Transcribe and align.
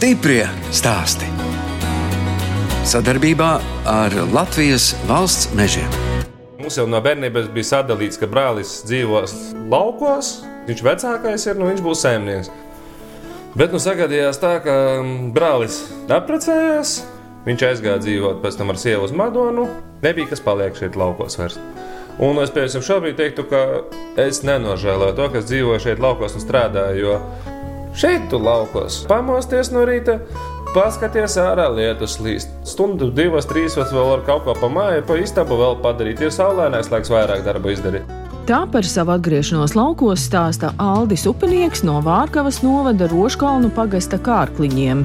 Stiprie 0.00 0.46
stāsti. 0.72 1.26
Sadarbībā 2.88 3.48
ar 3.84 4.14
Latvijas 4.32 4.94
valsts 5.04 5.50
mežiem. 5.52 5.90
Mums 6.56 6.78
jau 6.80 6.86
no 6.88 7.02
bērnības 7.04 7.50
bija 7.52 7.68
sadalīts, 7.68 8.16
ka 8.16 8.24
brālis 8.30 8.78
dzīvos 8.88 9.34
laukos, 9.68 10.30
viņš 10.70 10.80
vecākais 10.86 11.44
ir, 11.50 11.60
nu 11.60 11.68
viņš 11.68 11.84
būs 11.84 12.06
saimnieks. 12.06 12.48
Bet 13.60 13.76
nu 13.76 13.82
sagadījās 13.84 14.40
tā, 14.40 14.54
ka 14.64 14.78
mm, 15.02 15.34
brālis 15.36 15.82
apprecējās, 16.08 16.96
viņš 17.44 17.68
aizgāja 17.68 18.00
dzīvot 18.00 18.40
pēc 18.40 18.56
tam 18.56 18.72
ar 18.72 18.80
sievu 18.80 19.04
uz 19.04 19.12
Madonu. 19.12 19.68
Nebija 20.00 20.32
kas 20.32 20.40
paliek 20.48 20.80
šeit 20.80 20.96
laukos 20.96 21.36
vairs. 21.36 21.60
Un 22.24 22.40
es 22.40 22.56
pieņemu, 22.56 22.88
šobrīd 22.88 23.20
teiktu, 23.20 23.50
ka 23.52 23.66
es 24.16 24.40
nenožēloju 24.48 25.20
to, 25.20 25.32
kas 25.36 25.52
dzīvo 25.52 25.76
šeit 25.76 26.00
laukos 26.00 26.40
un 26.40 26.48
strādā. 26.48 26.88
Jo 26.96 27.20
šeit, 27.94 28.28
tu 28.30 28.40
laukos, 28.42 29.02
pamosties 29.10 29.72
no 29.74 29.84
rīta, 29.88 30.20
paskaties 30.74 31.36
ārā, 31.42 31.68
lietus 31.74 32.18
līst. 32.22 32.52
Stundu, 32.68 33.10
divas, 33.14 33.48
trīs, 33.50 33.78
vēl 33.80 34.10
var 34.14 34.24
kaut 34.26 34.46
ko 34.46 34.56
pa 34.58 34.70
māju, 34.72 35.04
pa 35.08 35.18
istabu 35.20 35.58
vēl 35.60 35.78
padarīt. 35.84 36.22
Ir 36.22 36.34
saulēnais 36.34 36.92
laiks 36.92 37.12
vairāk 37.12 37.46
darba 37.46 37.74
izdarīt. 37.74 38.18
Tā 38.50 38.64
par 38.66 38.86
savu 38.88 39.12
atgriešanos 39.14 39.76
laukos 39.76 40.24
stāsta 40.26 40.72
Aldis 40.80 41.22
Upenieks 41.28 41.84
no 41.86 42.00
Vārkavas 42.02 42.62
novada 42.64 43.06
Roškalnu 43.10 43.68
pagasta 43.76 44.18
kārkliņiem. 44.18 45.04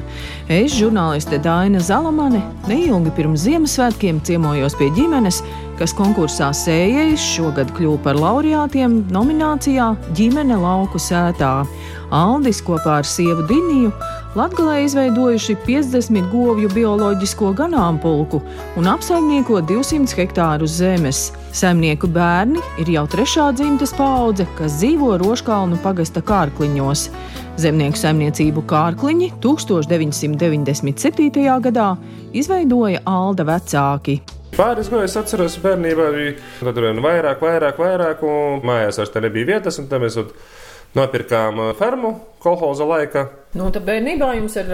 Es, 0.50 0.74
žurnāliste 0.74 1.38
Daina 1.44 1.78
Zalamane, 1.78 2.40
neilgi 2.66 3.12
pirms 3.14 3.44
Ziemassvētkiem 3.44 4.18
ciemojos 4.26 4.74
pie 4.80 4.88
ģimenes, 4.96 5.42
kas 5.78 5.94
konkursā 5.96 6.50
sējējis 6.56 7.24
šogad 7.36 7.72
kļuva 7.76 7.98
par 8.04 8.20
laureātiem 8.20 9.02
nominācijā 9.12 9.88
Ģimene 10.16 10.56
lauku 10.60 11.00
sētā. 11.02 11.54
Aldis 12.14 12.62
kopā 12.64 13.00
ar 13.00 13.08
sievu 13.08 13.42
Diniju 13.48 13.90
Latvijā 14.36 14.82
izveidojuši 14.84 15.54
50 15.64 16.26
govju 16.28 16.68
bioloģisko 16.74 17.54
ganāmpulku 17.56 18.42
un 18.76 18.84
apsaimnieko 18.92 19.62
200 19.64 20.12
hektārus 20.18 20.74
zemes. 20.76 21.32
Saimnieku 21.56 22.04
bērni 22.12 22.60
ir 22.82 22.88
jau 22.98 23.06
trešā 23.08 23.48
dzimtas 23.56 23.96
paudze, 23.96 24.44
kas 24.58 24.76
dzīvo 24.82 25.16
Roškalnu 25.24 25.80
pagasta 25.80 26.20
kārkliņos. 26.20 27.08
Zemnieku 27.56 27.96
saimniecību 27.96 28.60
kārkliņi 28.68 29.40
1997. 29.40 31.48
gadā 31.70 31.96
izveidoja 32.36 33.00
Alda 33.08 33.48
vecāki. 33.56 34.35
Pāris 34.54 34.88
gājus, 34.92 35.10
es 35.10 35.18
atceros, 35.20 35.56
bērnībā 35.60 36.06
bija 36.14 36.70
tur 36.70 36.86
vien 36.86 37.02
vairāk, 37.04 37.42
vairāk, 37.42 37.80
vairāk, 37.82 38.22
un 38.24 38.62
mājās 38.66 39.00
vairs 39.02 39.18
nebija 39.18 39.50
vietas, 39.50 39.80
un 39.82 39.90
tad 39.90 40.04
mēs 40.04 40.16
nopirkām 40.96 41.58
fermu 41.76 42.14
kolhoza 42.40 42.86
laika. 42.88 43.26
Nu, 43.56 43.66
tad 43.72 43.84
bērnībā 43.88 44.30
jums 44.36 44.56
ir 44.60 44.70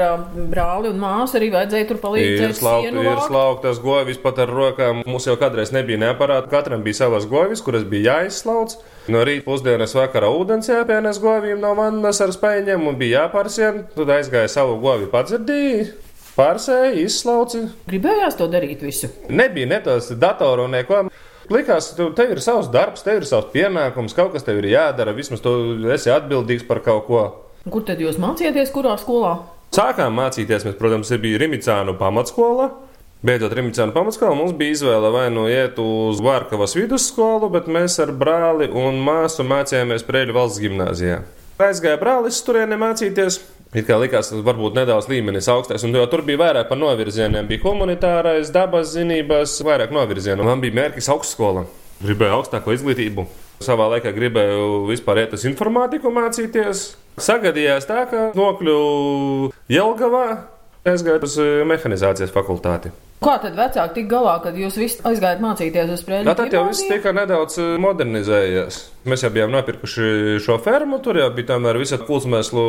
brāli 0.51 0.91
un 0.91 1.01
māsa 1.03 1.39
arī 1.39 1.49
vajadzēja 1.55 1.89
tur 1.89 2.01
palīdzēt. 2.03 2.45
Ir, 2.51 2.55
slaukt, 2.59 2.99
ir 3.01 3.21
slauktas 3.27 3.81
govis 3.83 4.21
pat 4.23 4.39
ar 4.43 4.53
rokām. 4.53 5.03
Mums 5.09 5.27
jau 5.27 5.37
kādreiz 5.41 5.73
nebija 5.75 6.01
neaparāta. 6.03 6.51
Katram 6.53 6.85
bija 6.87 7.01
savas 7.05 7.27
govis, 7.31 7.63
kuras 7.65 7.87
bija 7.89 8.19
jāizslauc. 8.21 8.77
No 9.11 9.25
rīta 9.27 9.47
pusdienas 9.47 9.97
vakarā 9.99 10.31
ūdens 10.35 10.71
jāpienes 10.71 11.19
govīm 11.23 11.63
no 11.63 11.75
vannas 11.79 12.23
ar 12.23 12.35
spēļiem 12.35 12.87
un 12.91 12.99
bija 12.99 13.25
jāpārsien. 13.27 13.85
Tad 13.97 14.17
aizgāja 14.19 14.51
savu 14.53 14.79
govi 14.83 15.11
padzirdīju. 15.11 15.91
Pārsēja, 16.33 16.95
izslauci. 17.03 17.67
Gribējās 17.91 18.39
to 18.39 18.47
darīt 18.49 18.81
visu. 18.85 19.11
Nebija 19.29 19.69
ne 19.69 19.81
tās 19.85 20.09
datoru 20.17 20.65
un 20.65 20.73
neko. 20.79 21.03
Likās, 21.53 21.91
ka 21.99 22.07
tev 22.17 22.33
ir 22.33 22.41
savs 22.41 22.71
darbs, 22.73 23.03
tev 23.05 23.21
ir 23.21 23.27
savs 23.29 23.51
pienākums, 23.53 24.15
kaut 24.17 24.33
kas 24.33 24.47
tev 24.47 24.63
ir 24.63 24.71
jādara, 24.73 25.13
vismaz 25.13 25.43
tu 25.45 25.53
esi 25.93 26.13
atbildīgs 26.15 26.65
par 26.69 26.81
kaut 26.85 27.05
ko. 27.11 27.25
Kur 27.69 27.85
tad 27.85 28.01
jūs 28.01 28.17
mācījāties, 28.23 28.73
kurā 28.73 28.95
skolā? 28.99 29.35
Sākām 29.77 30.17
mācīties, 30.17 30.65
mēs, 30.69 30.79
protams, 30.81 31.13
bija 31.21 31.43
Rimicānu 31.43 31.99
pamatskola. 32.01 32.71
Beidzot, 33.23 33.53
Rimicānu 33.55 33.95
pamatskolā 33.95 34.35
mums 34.35 34.57
bija 34.59 34.75
izvēle 34.75 35.13
vai 35.15 35.29
nu 35.31 35.45
iet 35.47 35.77
uz 35.79 36.19
Vārkavas 36.25 36.73
vidusskolu, 36.75 37.53
bet 37.55 37.69
mēs 37.71 38.01
ar 38.03 38.11
brāli 38.19 38.67
un 38.67 38.99
māsu 39.05 39.45
mācījāmies 39.47 40.03
Prēļu 40.09 40.35
valsts 40.35 40.63
gimnāzijā. 40.65 41.21
Aizgāja 41.63 42.01
brālis 42.01 42.41
turieni 42.43 42.75
mācīties, 42.81 43.39
It 43.73 43.87
kā 43.89 43.97
likās, 43.97 44.29
ka 44.29 44.43
varbūt 44.45 44.75
nedaudz 44.77 45.07
līmenis 45.09 45.47
augstāks, 45.49 45.87
un 45.89 45.97
tur 46.13 46.21
bija 46.27 46.41
vairāk 46.43 46.67
par 46.69 46.77
novirzieniem. 46.77 47.47
Bija 47.49 47.65
humanitārais, 47.65 48.51
dabas 48.53 48.91
zinības, 48.93 49.55
vairāk 49.65 49.95
novirzienu. 49.97 50.45
Man 50.45 50.61
bija 50.61 50.77
mērķis 50.77 51.09
augstskola. 51.15 51.65
Gribēju 52.03 52.37
augstāko 52.37 52.75
izglītību. 52.77 53.25
Savā 53.65 53.87
laikā 53.95 54.13
gribēju 54.13 54.83
vispār 54.91 55.23
iet 55.23 55.33
uz 55.39 55.47
informātiku 55.49 56.13
mācīties. 56.13 56.85
Sagadījās 57.23 57.89
tā, 57.89 58.03
ka 58.11 58.27
nokļuvu 58.37 59.53
Jelgavā, 59.73 60.27
aizgāju 60.89 61.23
uz 61.27 61.39
mehanizācijas 61.69 62.35
fakultāti. 62.35 62.93
Kā 63.23 63.37
tad 63.39 63.55
vecāki 63.55 64.01
tika 64.01 64.11
galā, 64.17 64.33
kad 64.43 64.57
jūs 64.59 64.77
visi 64.81 65.03
aizgājāt 65.07 65.43
mācīties 65.43 65.91
uz 65.95 66.01
Prēļu? 66.03 66.27
Jā, 66.27 66.35
tad 66.35 66.55
jau 66.57 66.65
viss 66.67 66.89
tika 66.91 67.13
nedaudz 67.15 67.59
eh, 67.63 67.69
modernizējies. 67.83 68.79
Mēs 69.07 69.23
jau 69.23 69.31
bijām 69.35 69.53
nopirkuši 69.55 70.41
šo 70.43 70.57
fermu, 70.65 70.99
tur 71.05 71.21
jau 71.21 71.29
bija 71.37 71.53
tomēr 71.53 71.79
visa 71.79 72.01
pulsmēslu 72.03 72.65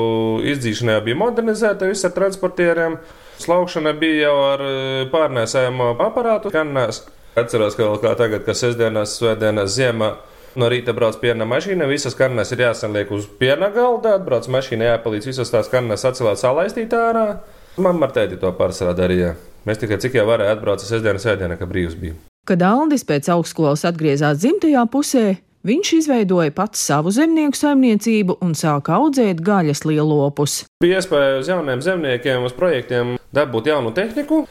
izdzīšanā 0.52 1.00
bija 1.08 1.18
modernizēta, 1.24 1.90
viss 1.90 2.06
ar 2.06 2.14
transportieriem. 2.14 3.00
Slaukšana 3.42 3.96
bija 3.98 4.28
jau 4.28 4.36
ar 4.52 4.66
eh, 4.68 5.00
pārnēsājumu 5.14 5.90
aparātu 6.06 6.54
kannās. 6.54 7.02
Atceros, 7.34 7.74
ka 7.74 7.88
vēl 7.88 7.98
kā 8.04 8.14
tagad, 8.20 8.46
ka 8.46 8.54
sestdienās, 8.54 9.18
svētdienās, 9.18 9.74
ziemā. 9.74 10.12
No 10.54 10.70
rīta 10.70 10.94
brauc 10.94 11.18
piena 11.18 11.50
mašīna, 11.50 11.90
visas 11.90 12.14
kannas 12.14 12.54
ir 12.54 12.62
jāsaliek 12.62 13.10
uz 13.10 13.26
piena 13.42 13.74
galda, 13.74 14.20
atbrauc 14.20 14.46
mašīna, 14.54 14.92
jāpalīdz 14.92 15.32
visas 15.32 15.50
tās 15.50 15.74
kannas 15.74 16.06
atcelēt 16.06 16.38
salaistīt 16.46 16.94
ārā. 16.94 17.26
Mamma 17.74 18.06
ar 18.06 18.12
tēti 18.14 18.38
to 18.38 18.52
pārsvarā 18.54 18.94
darīja. 18.94 19.32
Mēs 19.66 19.80
tikai 19.82 19.98
cik 19.98 20.20
jau 20.20 20.28
varēja 20.28 20.54
atbraukt 20.54 20.84
sestdienas 20.86 21.24
sēdienā, 21.26 21.56
kad 21.58 21.70
brīvs 21.72 21.96
bija. 21.98 22.14
Kad 22.46 22.62
Aldis 22.68 23.06
pēc 23.08 23.30
augstskolas 23.34 23.86
atgriezās 23.90 24.44
dzimtajā 24.44 24.84
pusē, 24.94 25.24
viņš 25.66 25.94
izveidoja 25.98 26.54
pats 26.54 26.84
savu 26.86 27.10
zemnieku 27.16 27.58
saimniecību 27.58 28.36
un 28.46 28.52
sāka 28.60 29.00
audzēt 29.00 29.42
gaļas 29.42 29.82
lielopus. 29.90 30.60
Bija 30.84 31.00
iespēja 31.02 31.40
uz 31.40 31.50
jauniem 31.50 31.82
zemniekiem, 31.82 32.46
uz 32.46 32.54
projektiem 32.54 33.16
dabūt 33.34 33.72
jaunu 33.72 33.94
tehniku. 33.96 34.44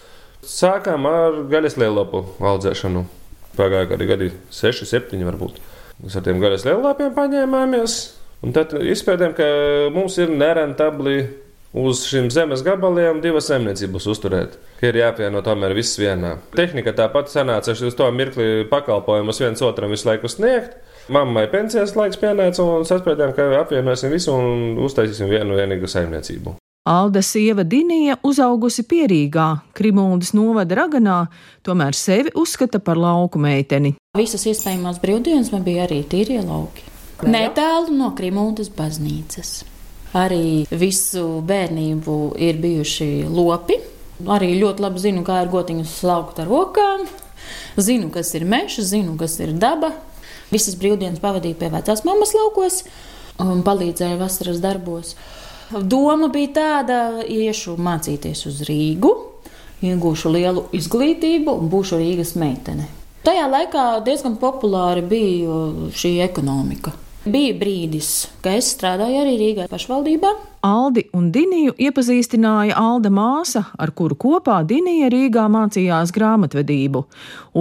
Sākām 0.42 1.06
ar 1.06 1.44
gaļas 1.52 1.78
lielopu 1.78 2.24
audzēšanu. 2.42 3.04
Pagāja 3.54 3.92
kādi 3.92 4.08
gadi, 4.08 4.32
6, 4.50 4.88
7 4.88 5.22
varbūt. 5.28 5.62
Mēs 6.02 6.18
ar 6.18 6.26
tiem 6.26 6.42
gaļas 6.42 6.66
lielopiem 6.66 7.14
paņēmāmies. 7.14 8.00
Un 8.42 8.56
tad 8.56 8.74
izpētējām, 8.74 9.36
ka 9.38 9.46
mums 9.94 10.16
ir 10.18 10.32
nerentabli 10.34 11.20
uz 11.72 12.04
šiem 12.06 12.30
zemes 12.30 12.62
gabaliem 12.64 13.20
divas 13.24 13.48
saimniecības 13.50 14.06
uzturēt. 14.12 14.56
Ir 14.84 14.96
jāapvieno 14.98 15.42
tomēr 15.44 15.74
viss 15.76 15.98
vienā. 16.00 16.36
Tehnika 16.56 16.94
tāpat 16.96 17.32
sanāca 17.32 17.74
uz 17.74 17.96
to 17.96 18.08
mirkli 18.12 18.66
pakalpojumus 18.70 19.40
viens 19.40 19.62
otram 19.64 19.94
visu 19.94 20.08
laiku 20.10 20.28
sniegt. 20.28 20.76
Mammai 21.12 21.48
pensijas 21.50 21.96
laiks 21.98 22.20
pienāca 22.20 22.62
un 22.62 22.84
saspēdām, 22.86 23.32
ka 23.34 23.48
apvienosim 23.60 24.12
visu 24.12 24.34
un 24.36 24.76
uztaisīsim 24.84 25.30
vienu 25.32 25.56
vienīgu 25.58 25.90
saimniecību. 25.90 26.56
Alda 26.86 27.22
sieva 27.22 27.62
Dinija 27.62 28.16
uzaugusi 28.26 28.82
Pierīgā, 28.90 29.48
Krimuldas 29.74 30.32
novada 30.34 30.80
Raganā, 30.80 31.18
tomēr 31.62 31.94
sevi 31.94 32.34
uzskata 32.34 32.82
par 32.82 32.98
lauku 32.98 33.38
meiteni. 33.38 33.94
Visas 34.18 34.48
iespējamās 34.50 34.98
brīvdienas 35.02 35.52
man 35.54 35.62
bija 35.66 35.86
arī 35.86 36.02
tīrie 36.02 36.42
lauki. 36.42 36.82
Netālu 37.22 37.94
no 37.94 38.10
Krimuldas 38.18 38.70
baznīcas 38.74 39.60
arī 40.16 40.64
visu 40.70 41.40
bērnību 41.46 42.16
ir 42.40 42.60
bijuši 42.62 43.10
lopi. 43.32 43.78
Arī 44.22 44.52
ļoti 44.60 44.84
labi 44.84 45.02
zinu, 45.02 45.24
kā 45.26 45.40
ir 45.42 45.50
gotiņus 45.50 45.98
slaukt 46.02 46.38
ar 46.42 46.50
rokām. 46.50 47.06
Zinu, 47.80 48.10
kas 48.12 48.34
ir 48.36 48.44
mežs, 48.46 48.84
zinu, 48.92 49.16
kas 49.18 49.38
ir 49.42 49.54
daba. 49.58 49.92
Visas 50.52 50.76
brīvdienas 50.78 51.22
pavadīju 51.22 51.56
pie 51.58 51.70
vecās 51.72 52.04
mammas 52.04 52.34
laukos 52.36 52.82
un 53.40 53.62
palīdzēju 53.64 54.20
vasaras 54.20 54.60
darbos. 54.62 55.14
Doma 55.72 56.28
bija 56.28 56.52
tāda, 56.58 56.98
iešu 57.24 57.78
mācīties 57.80 58.44
uz 58.50 58.60
Rīgu, 58.68 59.14
iegūšu 59.82 60.32
lielu 60.34 60.66
izglītību 60.76 61.54
un 61.56 61.70
būšu 61.72 62.00
Rīgas 62.02 62.34
meitene. 62.36 62.90
Tajā 63.24 63.46
laikā 63.48 63.86
diezgan 64.04 64.36
populāra 64.36 65.00
bija 65.06 65.56
šī 65.96 66.18
ekonomika. 66.26 66.92
Bija 67.22 67.54
brīdis, 67.54 68.08
kad 68.42 68.56
es 68.58 68.72
strādāju 68.74 69.20
arī 69.20 69.36
Rīgā 69.38 69.68
pašvaldībā. 69.70 70.32
Aldi 70.66 71.04
un 71.14 71.28
Diniju 71.30 71.76
iepazīstināja 71.78 72.74
Alda 72.74 73.12
māsa, 73.14 73.62
ar 73.78 73.92
kuru 73.94 74.16
kopā 74.18 74.56
Dinija 74.66 75.06
Rīgā 75.12 75.44
mācījās 75.54 76.10
grāmatvedību. 76.16 77.04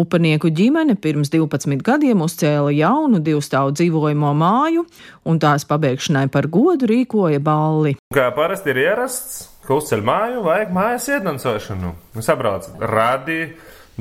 Upanieku 0.01 0.49
ģimene 0.57 0.97
pirms 0.97 1.29
12 1.29 1.85
gadiem 1.85 2.25
uzcēla 2.25 2.73
jaunu 2.73 3.21
divstāvu 3.21 3.77
dzīvojamo 3.77 4.33
māju, 4.41 4.87
un 5.29 5.37
tās 5.37 5.69
pabeigšanai 5.69 6.25
par 6.33 6.49
godu 6.49 6.89
rīkoja 6.89 7.37
balli. 7.37 7.99
Kā 8.17 8.31
parasti 8.33 8.73
ir 8.73 8.81
ierasts, 8.87 9.43
ka 9.67 9.77
uzceļ 9.77 10.01
māju, 10.01 10.45
vajag 10.49 10.73
mājas 10.73 11.11
iedancošanu. 11.13 11.97
Sabrauc 12.17 12.65
radi, 12.81 13.43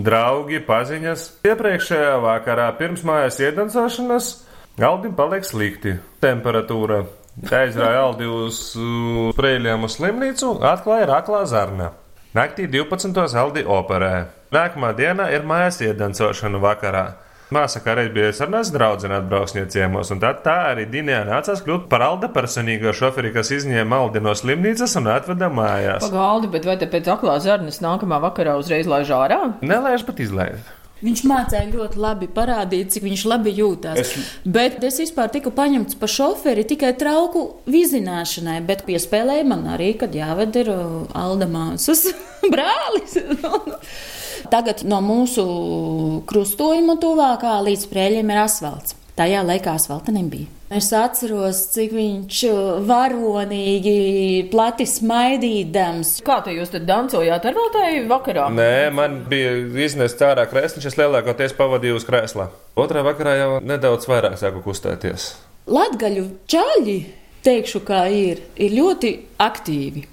draugi, 0.00 0.64
paziņas. 0.64 1.32
Iepriekšējā 1.44 2.20
vakarā 2.24 2.72
pirms 2.80 3.04
mājas 3.04 3.44
iedancošanas 3.44 4.38
Galdim 4.78 5.17
paliek 5.19 5.44
slikti. 5.44 5.96
Temperatūra 6.22 7.02
Aizrāja 7.40 8.05
Aldi 8.05 8.28
uz 8.28 8.61
uh, 8.76 9.31
Prēļiem 9.37 9.87
uz 9.87 9.96
slimnīcu, 9.96 10.58
atklāja 10.67 11.08
raklā 11.08 11.44
zarna. 11.49 11.90
Naktī 12.37 12.69
12. 12.70 13.17
Aldi 13.40 13.64
operē. 13.67 14.28
Nākamā 14.55 14.93
diena 14.99 15.31
ir 15.34 15.46
mājas 15.46 15.81
iedancošana 15.82 16.61
vakarā. 16.62 17.05
Māsa 17.50 17.81
kādreiz 17.82 18.12
bija 18.14 18.28
sarunājusies 18.31 18.75
draudzē, 18.76 19.08
atbrauksniet 19.17 19.72
ciemos, 19.75 20.12
un 20.14 20.20
tad 20.22 20.44
tā 20.44 20.55
arī 20.69 20.84
Dienā 20.90 21.25
nācās 21.26 21.64
kļūt 21.66 21.88
par 21.90 22.05
Alda 22.06 22.28
personīgo 22.31 22.93
šoferi, 22.94 23.32
kas 23.34 23.50
izņēma 23.56 23.99
Aldi 24.05 24.23
no 24.23 24.37
slimnīcas 24.38 24.94
un 25.00 25.11
atveda 25.11 25.49
mājās. 25.50 26.06
Pagaldi, 26.06 26.52
bet 26.52 26.69
vai 26.70 26.76
te 26.78 26.87
pēc 26.90 27.11
aklā 27.16 27.40
zarnas 27.43 27.82
nākamā 27.82 28.20
vakarā 28.23 28.55
uzreiz 28.61 28.87
laiž 28.90 29.11
ārā? 29.16 29.40
Nelaiž 29.66 30.06
pat 30.06 30.23
izlaist. 30.23 30.70
Viņš 31.00 31.23
mācīja 31.29 31.64
ļoti 31.70 32.00
labi 32.00 32.29
parādīt, 32.29 32.91
cik 32.93 33.06
viņš 33.06 33.25
labi 33.31 33.55
jūtas. 33.56 34.00
Es... 34.02 34.31
Bet 34.44 34.85
es 34.85 35.00
vispār 35.00 35.31
tiku 35.32 35.52
paņemts 35.56 35.97
par 36.00 36.12
šoferi 36.12 36.67
tikai 36.69 36.93
trauku 37.00 37.47
vizināšanai, 37.70 38.58
bet 38.69 38.85
piespēlēja 38.88 39.49
man 39.49 39.64
arī, 39.76 39.94
kad 40.00 40.14
jāved 40.17 40.61
ir 40.61 40.73
uh, 40.75 41.02
Alda 41.17 41.49
māsas 41.50 42.05
brālis. 42.52 43.17
Tagad 44.52 44.85
no 44.88 45.00
mūsu 45.05 45.44
krustojuma 46.29 46.97
tuvākā 47.00 47.58
līdz 47.64 47.91
prēļiem 47.91 48.32
ir 48.32 48.44
asfalts. 48.44 48.97
Tajā 49.17 49.44
laikā 49.44 49.76
asfalta 49.76 50.12
nebija. 50.14 50.59
Es 50.70 50.87
atceros, 50.94 51.64
cik 51.75 51.96
viņš 51.96 52.40
varonīgi, 52.87 53.94
plati 54.52 54.84
smaidīdams. 54.87 56.12
Kā 56.22 56.37
te 56.46 56.55
jūs 56.55 56.70
tad 56.70 56.84
dancojāt 56.87 57.49
ar 57.50 57.56
vēl 57.56 57.72
tajā 57.75 58.05
vakarā? 58.12 58.44
Nē, 58.55 58.76
man 58.94 59.17
bija 59.26 59.56
iznest 59.82 60.22
ārā 60.22 60.44
krēsliņš, 60.46 60.87
es 60.93 60.99
lielākoties 61.00 61.56
pavadīju 61.58 61.99
uz 61.99 62.06
krēslā. 62.06 62.46
Otrā 62.78 63.02
vakarā 63.02 63.34
jau 63.40 63.50
nedaudz 63.67 64.06
vairāk 64.12 64.38
sāku 64.38 64.62
kustēties. 64.69 65.32
Latgaļu 65.75 66.28
čaļi, 66.55 66.96
teikšu, 67.43 67.82
kā 67.90 68.05
ir, 68.14 68.46
ir 68.55 68.78
ļoti 68.78 69.14
aktīvi. 69.43 70.06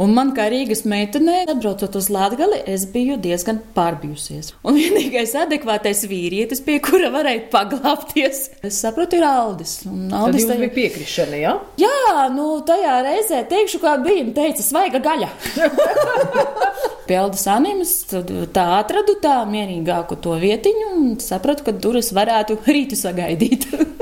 Un 0.00 0.14
man, 0.16 0.30
kā 0.32 0.46
Rīgas 0.48 0.86
meitenei, 0.88 1.42
atbraucot 1.50 1.96
uz 1.98 2.06
Latviju, 2.12 2.62
es 2.72 2.86
biju 2.88 3.18
diezgan 3.20 3.58
pārbijusies. 3.74 4.54
Un 4.64 4.78
vienīgais 4.78 5.34
adekvātais 5.36 6.06
vīrietis, 6.08 6.62
pie 6.64 6.78
kura 6.84 7.10
varēja 7.12 7.42
paglāpties, 7.52 8.46
es 8.64 8.80
saprotu, 8.80 9.18
ir 9.20 9.26
Aldis. 9.28 9.80
Un 9.90 10.08
Aldis 10.16 10.48
tajā... 10.48 10.62
bija 10.62 10.76
piekrišana, 10.78 11.42
jā? 11.42 11.52
Ja? 11.82 11.90
Jā, 12.10 12.24
nu 12.32 12.46
tajā 12.66 12.96
reizē 13.04 13.42
teikšu, 13.50 13.82
kā 13.82 13.98
bija, 14.00 14.24
teica, 14.36 14.64
svaiga 14.64 15.02
gaļa. 15.04 15.28
Pie 17.08 17.18
Aldas 17.20 17.44
animas 17.50 17.92
tā 18.08 18.66
atradu 18.78 19.18
tā 19.20 19.40
mierīgāku 19.50 20.16
to 20.24 20.36
vietiņu 20.40 20.92
un 20.94 21.16
sapratu, 21.20 21.66
ka 21.66 21.76
tur 21.76 22.00
es 22.00 22.12
varētu 22.16 22.56
rītu 22.64 22.96
sagaidīt. 22.96 23.68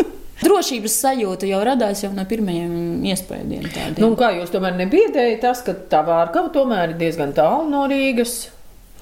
Drošības 0.59 0.95
sajūta 1.05 1.47
jau 1.47 1.59
radās 1.63 2.01
jau 2.03 2.09
no 2.11 2.25
pirmajiem 2.27 3.05
iespējām. 3.07 3.93
Nu, 4.03 4.09
kā 4.19 4.33
jūs 4.35 4.51
tomēr 4.51 4.75
nebiedējat 4.75 5.45
tas, 5.45 5.61
ka 5.63 5.71
tā 5.93 6.01
vārkava 6.03 6.51
tomēr 6.51 6.97
ir 6.97 6.99
diezgan 6.99 7.31
tālu 7.37 7.69
no 7.71 7.85
Rīgas? 7.87 8.49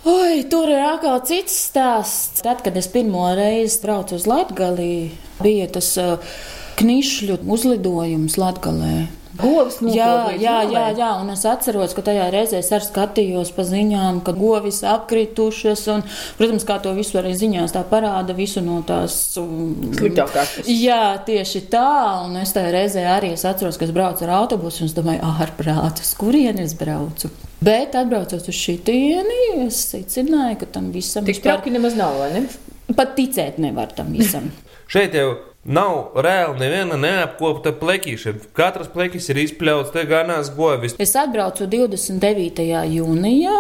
Oi, 0.05 0.43
tur 0.53 0.69
ir 0.69 0.83
atkal 0.85 1.23
cits 1.25 1.57
stāsts. 1.71 2.45
Tad, 2.45 2.61
kad 2.61 2.77
es 2.77 2.91
pirmo 2.93 3.25
reizi 3.33 3.81
braucu 3.87 4.19
uz 4.21 4.27
Latviju, 4.29 5.09
bija 5.41 5.71
tas 5.79 5.89
uh, 5.97 6.37
knišļu 6.77 7.41
uzlidojums 7.57 8.37
Latvijā. 8.37 9.07
Govs 9.37 9.79
jā, 9.83 10.09
jā, 10.41 10.57
jā, 10.71 10.85
jā, 10.97 11.09
un 11.21 11.31
es 11.35 11.43
atceros, 11.49 11.95
ka 11.97 12.05
tajā 12.07 12.27
reizē 12.33 12.61
es 12.63 12.71
arī 12.73 12.87
skatījos 12.87 13.53
pa 13.57 13.65
ziņām, 13.69 14.21
ka 14.27 14.35
govis 14.37 14.83
apkritušas, 14.87 15.83
un, 15.93 16.05
protams, 16.39 16.67
kā 16.69 16.79
to 16.85 16.93
visu 16.97 17.21
arī 17.21 17.35
ziņās 17.37 17.75
tā 17.77 17.83
parāda, 17.91 18.37
visu 18.37 18.63
no 18.65 18.81
tās 18.87 19.17
um, 19.41 19.75
sliktākās. 19.97 20.57
Jā, 20.71 21.17
tieši 21.27 21.67
tā, 21.73 21.89
un 22.27 22.39
es 22.43 22.55
tajā 22.57 22.73
reizē 22.75 23.07
arī 23.13 23.35
es 23.37 23.47
atceros, 23.49 23.79
ka 23.81 23.89
es 23.89 23.95
braucu 23.97 24.27
ar 24.27 24.37
autobusu, 24.41 24.85
un 24.85 24.93
es 24.93 24.97
domāju, 24.97 25.25
ārprātus, 25.37 26.15
kurien 26.19 26.61
es 26.63 26.77
braucu. 26.79 27.33
Bet 27.65 27.97
atbraucot 27.99 28.51
uz 28.53 28.61
šītieni, 28.63 29.41
es 29.67 29.81
secināju, 29.93 30.61
ka 30.63 30.71
tam 30.79 30.93
visam 30.95 31.25
ir. 31.25 31.35
Tik 31.35 31.45
traki 31.45 31.73
nemaz 31.75 31.97
nav, 31.99 32.21
vai 32.21 32.31
ne? 32.37 32.47
Pat 32.97 33.17
ticēt 33.17 33.59
nevar 33.63 33.91
tam 33.97 34.13
visam. 34.15 34.53
Šeit 34.91 35.15
jau 35.19 35.35
Nav 35.67 36.15
reāli 36.23 36.61
neviena 36.61 36.95
neapkopta 36.95 37.73
plekīša. 37.75 38.37
Katrs 38.55 38.87
plekis 38.93 39.25
ir 39.33 39.41
izpļauts, 39.43 39.91
te 39.91 40.05
ganās 40.07 40.53
govis. 40.55 40.95
Es 41.03 41.17
atbraucu 41.19 41.67
29. 41.67 42.63
jūnijā. 42.95 43.57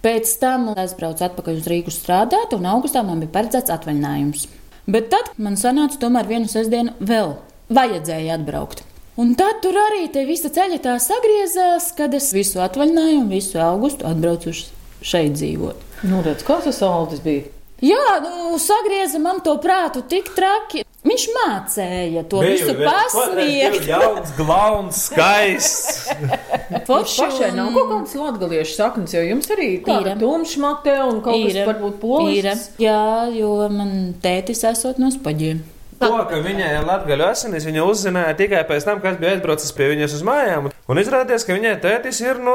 Pēc 0.00 0.32
tam 0.40 0.70
es 0.80 0.94
braucu 0.96 1.26
atpakaļ 1.26 1.58
uz 1.60 1.68
Rīgu 1.68 1.92
strādāt, 1.92 2.54
un 2.56 2.64
augustā 2.70 3.02
man 3.04 3.20
bija 3.20 3.34
paredzēts 3.34 3.74
atvaļinājums. 3.76 4.46
Bet 4.88 5.10
tad 5.12 5.28
man 5.36 5.60
sanāca 5.60 6.00
tomēr 6.00 6.30
vienu 6.30 6.48
sestdienu 6.48 6.96
vēl 7.04 7.36
vajadzēja 7.68 8.40
atbraukt. 8.40 8.86
Un 9.20 9.36
tad 9.36 9.60
tur 9.60 9.76
arī 9.76 10.06
te 10.08 10.24
visa 10.24 10.48
ceļa 10.48 10.80
tā 10.80 10.96
sagriezās, 10.96 11.92
kad 11.98 12.16
es 12.16 12.32
visu 12.32 12.64
atvaļinājumu, 12.64 13.28
visu 13.28 13.60
augustu 13.60 14.08
atbraucu 14.08 14.56
šeit 15.04 15.36
dzīvot. 15.36 15.88
Nu, 16.08 16.24
redz, 16.24 16.46
kāds 16.48 16.70
tas 16.70 16.80
aldis 16.88 17.20
bija? 17.20 17.50
Jā, 17.80 18.20
nu, 18.20 18.58
sagrieza 18.60 19.18
man 19.22 19.40
to 19.44 19.54
prātu 19.62 20.02
tik 20.04 20.28
traki. 20.36 20.84
Viņš 21.00 21.22
mācīja 21.32 22.22
to 22.28 22.42
Biju, 22.44 22.52
visu 22.52 22.74
pasniegt. 22.76 23.86
Jauns, 23.88 24.34
glauns, 24.36 24.98
skaists. 25.08 26.10
Forši 26.88 27.22
pašai 27.24 27.50
nav 27.56 27.72
kaut 27.72 27.88
kādas 27.94 28.16
latgaliešu 28.20 28.76
saknes, 28.76 29.16
jo 29.16 29.24
jums 29.24 29.48
arī 29.56 29.70
tāda 29.86 30.12
tumšmate 30.20 30.98
un 31.06 31.22
kaut 31.24 31.40
ir, 31.40 31.56
kas 31.56 31.70
varbūt 31.72 31.98
polis. 32.04 32.66
Jā, 32.82 33.00
jo 33.32 33.54
man 33.72 34.12
tētis 34.20 34.60
esot 34.68 35.00
no 35.00 35.08
spaģiem. 35.14 35.64
To, 36.00 36.14
ka 36.30 36.38
viņai 36.40 36.68
ir 36.78 36.86
latgaļu 36.88 37.24
asinis, 37.26 37.66
viņa 37.68 37.82
uzzināja 37.84 38.36
tikai 38.38 38.62
pēc 38.68 38.86
tam, 38.88 39.02
kad 39.04 39.18
bija 39.20 39.34
aizbraucis 39.34 39.74
pie 39.76 39.90
viņas 39.90 40.14
uz 40.16 40.22
mājām. 40.24 40.70
Un 40.88 41.00
izrādījās, 41.02 41.44
ka 41.44 41.56
viņai 41.58 41.74
tētis 41.82 42.22
ir 42.24 42.40
no 42.40 42.54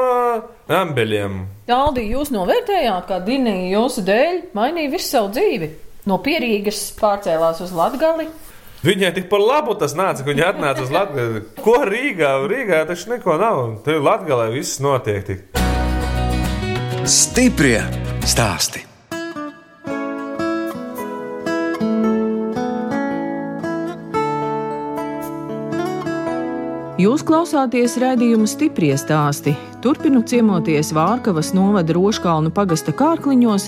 ambeļiem. 0.66 1.44
Aldi, 1.70 2.08
jūs 2.16 2.32
novērtējāt, 2.34 3.06
kā 3.06 3.20
Dinija 3.28 3.76
jūsu 3.76 4.02
dēļ 4.08 4.40
mainīja 4.58 4.94
visu 4.96 5.12
savu 5.12 5.30
dzīvi? 5.36 5.70
No 6.10 6.18
Pierīgas 6.26 6.88
pārcēlās 6.98 7.62
uz 7.66 7.74
Latgali. 7.78 8.26
Viņai 8.86 9.14
tik 9.14 9.30
par 9.30 9.42
labu 9.42 9.78
tas 9.78 9.94
nāca, 9.98 10.22
ka 10.22 10.30
viņa 10.30 10.50
atnāca 10.52 10.86
uz 10.86 10.92
Latviju. 10.94 11.46
Ko 11.62 11.78
Rīgā? 11.90 12.34
Rīgā 12.50 12.82
taču 12.90 13.14
neko 13.14 13.38
nav. 13.42 13.62
Tur 13.86 14.02
Latvijā 14.06 14.50
viss 14.54 14.82
notiek. 14.82 15.26
Tik. 15.26 15.46
Stiprie 17.06 17.80
stāsti. 18.26 18.95
Jūs 26.96 27.26
klausāties 27.28 27.98
raidījuma 28.00 28.48
stipri 28.48 28.94
stāstī. 28.96 29.52
Turpinu 29.84 30.22
ciemoties 30.24 30.94
Vārkavas 30.96 31.50
novada 31.52 31.92
Roškalnu 31.92 32.54
pagasta 32.56 32.94
kārkliņos 32.96 33.66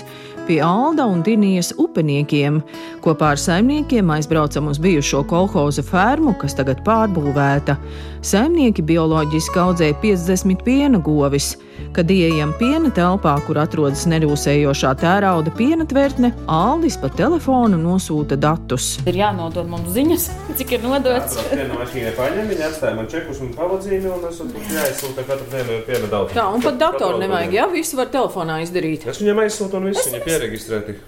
pie 0.48 0.62
Alda 0.64 1.04
un 1.06 1.20
Dinijas 1.22 1.74
upeniekiem. 1.76 2.62
Kopā 3.04 3.34
ar 3.34 3.40
saimniekiem 3.40 4.10
aizbraucam 4.16 4.70
uz 4.72 4.80
bijušo 4.80 5.22
kolhoza 5.28 5.84
fermu, 5.84 6.32
kas 6.40 6.56
tagad 6.56 6.80
pārbūvēta. 6.88 7.76
Saimnieki 8.24 8.82
bioloģiski 8.82 9.60
audzē 9.62 9.92
50 10.02 10.64
piena 10.64 10.98
govis. 11.04 11.54
Kad 11.94 12.10
ieejam 12.10 12.50
piena 12.58 12.90
telpā, 12.90 13.36
kur 13.46 13.60
atrodas 13.62 14.02
nerūsējošā 14.10 14.90
tērauda 14.98 15.52
piena 15.54 15.86
tvertne, 15.88 16.32
Aldis 16.50 16.96
pa 16.98 17.08
telefonu 17.12 17.78
nosūta 17.78 18.36
datus. 18.40 18.96
Ir 19.08 19.20
jānodod 19.20 19.68
mums 19.70 19.92
ziņas, 19.94 20.26
cik 20.58 20.74
ir 20.74 20.82
nodots. 20.82 21.38
Tā 21.38 21.68
mašīna 21.70 22.12
paņem, 22.18 22.50
viņa 22.50 22.66
atstāja 22.72 22.98
man 22.98 23.06
čekus 23.12 23.40
un 23.44 23.54
pavadzīmi, 23.54 24.10
un 24.10 24.26
es 24.26 24.42
jāizsūta 24.74 25.24
katru 25.28 25.46
dienu 25.54 25.78
piena 25.86 26.10
daudz. 26.10 26.34
Tā, 26.34 26.48
un 26.50 26.66
pat 26.66 26.80
datoru 26.82 27.22
nevajag, 27.22 27.54
jā, 27.60 27.68
visu 27.72 28.00
var 28.00 28.10
telefonā 28.12 28.58
izdarīt. 28.66 29.06
Es 29.08 29.22
viņam 29.22 29.44
aizsūtu 29.46 29.78
un 29.78 29.88
visu 29.92 30.04
viņa 30.10 30.24
pieregistrēti. 30.38 30.98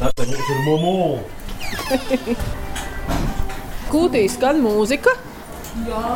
Tas 0.00 0.30
ir 0.52 0.60
mumu. 0.64 1.18
Kūtī 3.92 4.26
skan 4.32 4.62
mūzika. 4.64 5.12
Jā, 5.86 6.06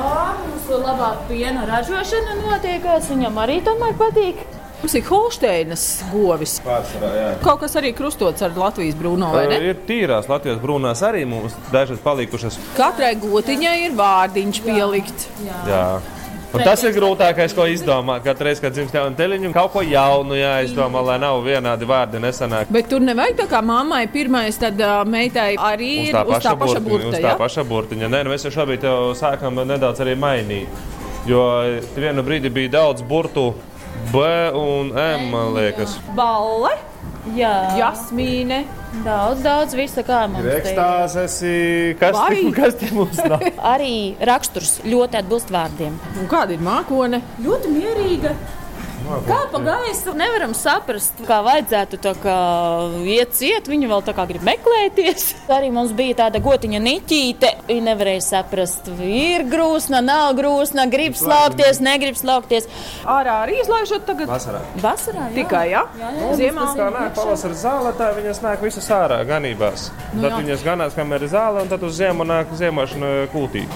mums 0.40 0.71
ir 0.73 0.81
labāka 0.81 1.26
piena 1.29 1.67
ražošana 1.69 2.38
notiekās. 2.40 3.11
Viņam 3.12 3.37
arī 3.43 3.61
tomēr 3.67 3.93
patīk. 4.00 4.40
Mums 4.81 4.95
ir 4.97 5.05
Holsteinas 5.05 5.83
govis. 6.09 6.55
Pārsvarā, 6.64 7.11
jā. 7.12 7.33
Kaut 7.45 7.61
kas 7.61 7.76
arī 7.76 7.90
krustots 7.93 8.40
ar 8.47 8.55
Latvijas 8.57 8.97
brūno, 8.97 9.29
vai 9.35 9.43
ne? 9.50 9.59
Ir 9.69 9.83
tīrās 9.85 10.31
Latvijas 10.31 10.57
brūnās 10.62 11.02
arī 11.05 11.26
mums 11.29 11.52
dažas 11.69 12.00
palikušas. 12.00 12.57
Katrai 12.79 13.12
gotiņai 13.21 13.75
ir 13.85 13.99
vārdiņš 14.00 14.62
pielikt. 14.64 15.29
Jā. 15.45 15.61
jā. 15.69 15.85
Un 16.50 16.64
tas 16.66 16.83
ir 16.83 16.95
grūtākais, 16.97 17.54
ko 17.54 17.66
izdomāt. 17.71 18.25
Katru 18.26 18.49
reizi, 18.49 18.62
kad 18.64 18.75
dzimst 18.75 18.95
jaunu 18.97 19.14
teļiņu, 19.19 19.52
kaut 19.54 19.71
ko 19.75 19.85
jaunu 19.87 20.35
jāizdomā, 20.35 21.02
lai 21.07 21.19
nav 21.23 21.38
vienādi 21.47 21.87
vārdi 21.87 22.23
nesanāk. 22.23 22.73
Bet 22.75 22.90
tur 22.90 23.04
nevajag 23.07 23.38
tā 23.45 23.47
kā 23.52 23.62
mammai 23.62 24.02
pirmais, 24.11 24.59
tad 24.59 24.80
uh, 24.83 25.00
meitai 25.07 25.52
arī 25.54 25.92
uz 26.09 26.16
tā 26.16 26.25
paša, 26.26 26.57
paša 26.59 26.83
burtiņa. 26.88 27.14
Uz 27.14 27.28
tā 27.28 27.37
paša 27.38 27.66
burtiņa. 27.71 28.11
Nē, 28.11 28.25
nu 28.26 28.35
mēs 28.35 28.49
jau 28.49 28.54
šobrīd 28.59 28.87
jau 28.90 28.99
sākam 29.19 29.62
nedaudz 29.62 30.02
arī 30.02 30.19
mainīt. 30.19 30.87
Jo 31.28 31.45
vienu 31.95 32.26
brīdi 32.26 32.50
bija 32.50 32.75
daudz 32.80 33.07
burtu 33.07 33.52
B 34.11 34.26
un 34.57 34.95
M, 34.97 35.28
man 35.30 35.52
liekas. 35.54 36.00
Balle. 36.16 36.89
Jā, 37.37 37.55
Jasmīne. 37.77 38.62
daudz, 39.05 39.43
daudz 39.45 39.75
visa 39.77 40.03
kā 40.07 40.23
mums. 40.31 40.47
Ekstāzes, 40.57 41.35
kas, 42.00 42.17
kas 42.57 42.79
te 42.81 42.89
mums 42.97 43.21
nav? 43.21 43.45
Arī 43.75 44.17
raksturs 44.31 44.79
ļoti 44.89 45.21
atbilst 45.21 45.53
vārdiem. 45.53 45.99
Un 46.17 46.31
kāda 46.31 46.57
ir 46.57 46.65
mākone? 46.65 47.21
Ļoti 47.45 47.75
mierīga. 47.77 48.33
Kā 49.26 49.38
pa 49.50 49.59
gaisu 49.64 50.12
nevaram 50.14 50.52
saprast, 50.55 51.19
kā 51.26 51.40
vajadzētu 51.43 51.99
tā 52.02 52.12
kā 52.23 52.37
iet 53.11 53.35
ciet. 53.35 53.67
Viņa 53.71 53.88
vēl 53.90 54.05
tā 54.07 54.14
kā 54.14 54.26
grib 54.31 54.45
meklēties. 54.47 55.25
Arī 55.57 55.71
mums 55.75 55.95
bija 55.97 56.21
tāda 56.23 56.43
gotiņa 56.45 56.81
niķīte. 56.85 57.50
Viņa 57.71 57.87
nevarēja 57.88 58.23
saprast, 58.29 58.90
ir 59.02 59.45
grūsna, 59.50 60.02
nav 60.05 60.35
grūsna, 60.38 60.87
grib 60.93 61.19
slaukties, 61.19 61.83
negrib 61.83 62.19
slaukties. 62.19 62.69
Ārā 63.09 63.40
arī 63.45 63.59
izlaižot 63.64 64.07
tagad. 64.07 64.31
Vasarā. 64.31 64.62
Vasarā 64.83 65.29
jā. 65.31 65.37
Tikai, 65.40 65.64
ja? 65.73 65.85
Ziemā. 66.38 66.69
Tā 66.79 66.90
nāk 66.95 67.17
pavasara 67.19 67.59
zāle, 67.59 67.95
tā 67.99 68.12
viņas 68.17 68.43
nāk 68.45 68.62
visas 68.64 68.87
ārā 68.95 69.23
ganībās. 69.26 69.88
Nu 70.14 70.26
tad 70.26 70.37
jā. 70.37 70.43
viņas 70.45 70.67
ganās, 70.67 70.99
kamēr 70.99 71.26
ir 71.26 71.35
zāle, 71.35 71.64
un 71.64 71.73
tad 71.73 71.83
uz 71.87 71.99
ziemu 71.99 72.26
nāk 72.29 72.55
ziemošana 72.61 73.31
kūtī. 73.35 73.67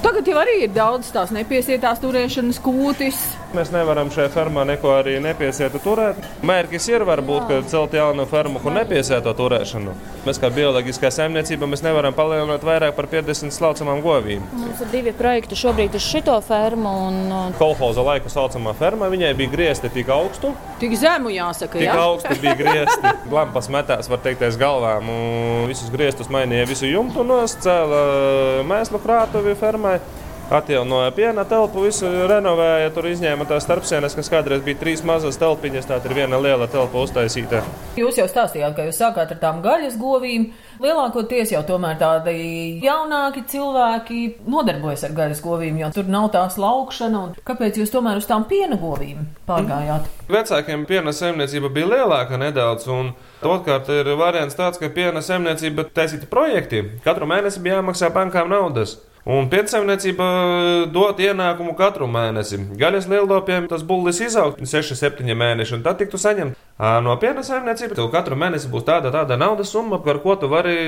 Tagad 0.00 0.28
jau 0.32 0.38
arī 0.40 0.62
ir 0.64 0.72
daudz 0.72 1.10
tās 1.12 1.32
nepiesietās 1.34 2.00
turēšanas 2.00 2.60
kūtis. 2.64 3.20
Mēs 3.50 3.72
nevaram 3.74 4.10
šajā 4.14 4.30
fermā 4.30 4.62
neko 4.68 4.92
arī 4.94 5.16
nepiesietu 5.22 5.80
turēt. 5.82 6.18
Mērķis 6.46 6.84
ir 6.92 7.02
varbūt, 7.08 7.48
ka 7.48 7.56
celt 7.70 7.96
jaunu 7.96 8.22
fermu, 8.30 8.60
kur 8.62 8.74
nepiesieto 8.76 9.32
turēšanu. 9.34 9.94
Mēs 10.26 10.38
kā 10.38 10.50
bioloģiskā 10.54 11.10
saimniecība 11.16 11.66
mēs 11.70 11.82
nevaram 11.82 12.14
palielināt 12.14 12.62
vairāk 12.66 12.94
par 12.94 13.08
50 13.10 13.50
slaucamām 13.56 14.02
govīm. 14.04 14.44
Mums 14.54 14.84
ir 14.84 14.92
divi 14.92 15.14
projekti 15.16 15.58
šobrīd 15.58 15.98
uz 15.98 16.06
šito 16.06 16.36
fermu. 16.46 16.92
Un, 17.08 17.18
uh, 17.32 17.58
Kolhoza 17.58 18.04
laiku 18.06 18.30
saucamā 18.30 18.76
ferma, 18.78 19.10
viņai 19.10 19.32
bija 19.38 19.54
griezti 19.56 19.90
tik 19.98 20.12
augstu, 20.14 20.54
Tik 20.80 20.94
zemu 20.96 21.28
jāsaka, 21.34 21.76
tik 21.76 21.84
ja? 21.90 21.98
augstu 22.06 22.38
bija 22.40 22.54
griezti. 22.56 23.10
Lampas 23.36 23.66
metās, 23.72 24.08
var 24.08 24.22
teikt, 24.24 24.46
aiz 24.46 24.56
galvām. 24.60 25.10
un 25.12 25.66
Visus 25.68 25.90
griestus 25.92 26.30
mainīja 26.32 26.68
visu 26.70 26.88
jumtu, 26.88 27.26
noscēla 27.26 28.00
mēslu 28.70 29.02
krātuvi 29.02 29.58
fermai. 29.60 29.98
Atjaunoja 30.50 31.12
piena 31.14 31.44
telpu, 31.46 31.84
visu 31.86 32.08
renovēja, 32.26 32.88
tur 32.90 33.06
izņēma 33.06 33.44
tās 33.46 33.62
starpsienas, 33.62 34.16
kas 34.18 34.26
kādreiz 34.32 34.64
bija 34.66 34.80
trīs 34.80 35.04
mazas 35.06 35.36
telpiņas, 35.38 35.84
tā 35.86 35.98
ir 36.02 36.14
viena 36.16 36.40
liela 36.42 36.66
telpa 36.66 37.04
uztaisīta. 37.04 37.60
Jūs 37.94 38.16
jau 38.18 38.24
stāstījāt, 38.26 38.72
ka 38.74 38.88
jūs 38.88 38.98
sākāt 38.98 39.30
ar 39.30 39.38
tām 39.38 39.60
gaļas 39.62 39.94
govīm. 40.00 40.48
Lielākoties 40.82 41.52
jau 41.54 41.60
tomēr 41.68 42.00
tādi 42.00 42.34
jaunāki 42.82 43.44
cilvēki 43.52 44.18
nodarbojas 44.50 45.04
ar 45.06 45.14
gaļas 45.20 45.42
govīm, 45.44 45.78
jo 45.84 45.92
tur 45.94 46.10
nav 46.10 46.26
tās 46.34 46.58
laukšana. 46.58 47.20
Kāpēc 47.46 47.78
jūs 47.78 47.94
tomēr 47.94 48.18
uz 48.18 48.26
tām 48.26 48.48
piena 48.50 48.74
govīm 48.80 49.28
pārgājāt? 49.46 50.08
Vecākiem 50.34 50.82
piena 50.88 51.14
saimniecība 51.14 51.70
bija 51.76 51.92
lielāka 51.92 52.40
nedaudz, 52.42 52.88
un 52.90 53.12
otrkārt 53.38 53.92
ir 53.94 54.10
variants 54.18 54.58
tāds, 54.58 54.82
ka 54.82 54.90
piena 54.90 55.22
saimniecība 55.22 55.86
taisīta 55.94 56.26
projekti. 56.26 56.82
Katru 57.06 57.30
mēnesi 57.30 57.62
bija 57.62 57.78
jāmaksā 57.78 58.10
bankām 58.18 58.50
naudas. 58.50 58.96
Un 59.28 59.50
piensaimniecība 59.52 60.26
dod 60.94 61.18
ienākumu 61.20 61.74
katru 61.76 62.06
mēnesi. 62.08 62.56
Gaļas 62.80 63.08
lielopiem 63.10 63.66
tas 63.68 63.82
bullis 63.84 64.20
izaug 64.24 64.56
6, 64.56 64.94
7 64.96 65.36
mēneši, 65.36 65.74
un 65.76 65.84
tad 65.84 65.98
tiktu 66.00 66.20
saņemt. 66.20 66.56
No 67.04 67.16
piena 67.20 67.44
saimniecības 67.44 67.98
tev 67.98 68.08
katru 68.14 68.38
mēnesi 68.40 68.70
būs 68.72 68.86
tāda, 68.88 69.12
tāda 69.12 69.36
naudas 69.36 69.68
summa, 69.74 69.98
par 70.00 70.22
ko 70.24 70.38
tu 70.40 70.48
vari 70.48 70.78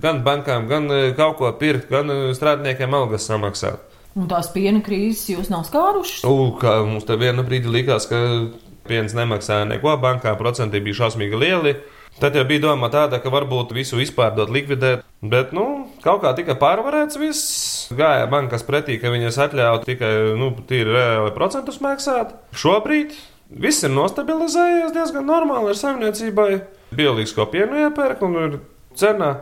gan 0.00 0.22
bankām, 0.24 0.64
gan 0.70 0.88
e, 0.88 1.02
kaut 1.18 1.36
ko 1.36 1.50
pirkt, 1.60 1.90
gan 1.92 2.08
e, 2.08 2.16
strādniekiem 2.36 2.96
algas 2.96 3.28
samaksāt. 3.28 3.84
Un 4.16 4.30
tās 4.30 4.48
piena 4.54 4.80
krīzes 4.84 5.28
jūs 5.34 5.52
nav 5.52 5.66
skārušas? 5.68 6.24
Kā 6.62 6.78
mums 6.88 7.04
te 7.04 7.18
vienu 7.20 7.44
brīdi 7.44 7.68
likās, 7.68 8.08
ka 8.08 8.16
piens 8.88 9.12
nemaksāja 9.12 9.68
neko, 9.68 9.92
bankā 10.00 10.32
procenti 10.40 10.80
bija 10.80 11.02
šausmīgi 11.02 11.44
lieli. 11.44 11.76
Tad 12.18 12.34
jau 12.34 12.42
bija 12.48 12.64
doma 12.66 12.88
tāda, 12.90 13.20
ka 13.22 13.30
varbūt 13.30 13.70
visu 13.76 14.00
izpārdot, 14.02 14.50
likvidēt, 14.50 15.04
bet, 15.22 15.52
nu, 15.54 15.86
kaut 16.02 16.24
kā 16.24 16.32
tika 16.34 16.56
pārvarēts 16.58 17.18
viss. 17.20 17.44
Gāja 17.94 18.26
bankas 18.30 18.66
pretī, 18.66 18.96
ka 18.98 19.12
viņas 19.14 19.38
atļauj 19.44 19.84
tikai, 19.86 20.10
nu, 20.38 20.50
tīri 20.66 20.96
reāli 20.96 21.34
procentus 21.36 21.78
maksāt. 21.84 22.34
Šobrīd 22.58 23.14
viss 23.54 23.86
ir 23.86 23.94
nostabilizējies 23.94 24.90
diezgan 24.96 25.30
normāli 25.30 25.70
ar 25.70 25.78
saimniecībai. 25.78 26.50
Bioloģisko 26.98 27.46
pienu 27.54 27.84
iepērk 27.86 28.26
un 28.26 28.36
ir 28.42 28.60
cena. 28.98 29.36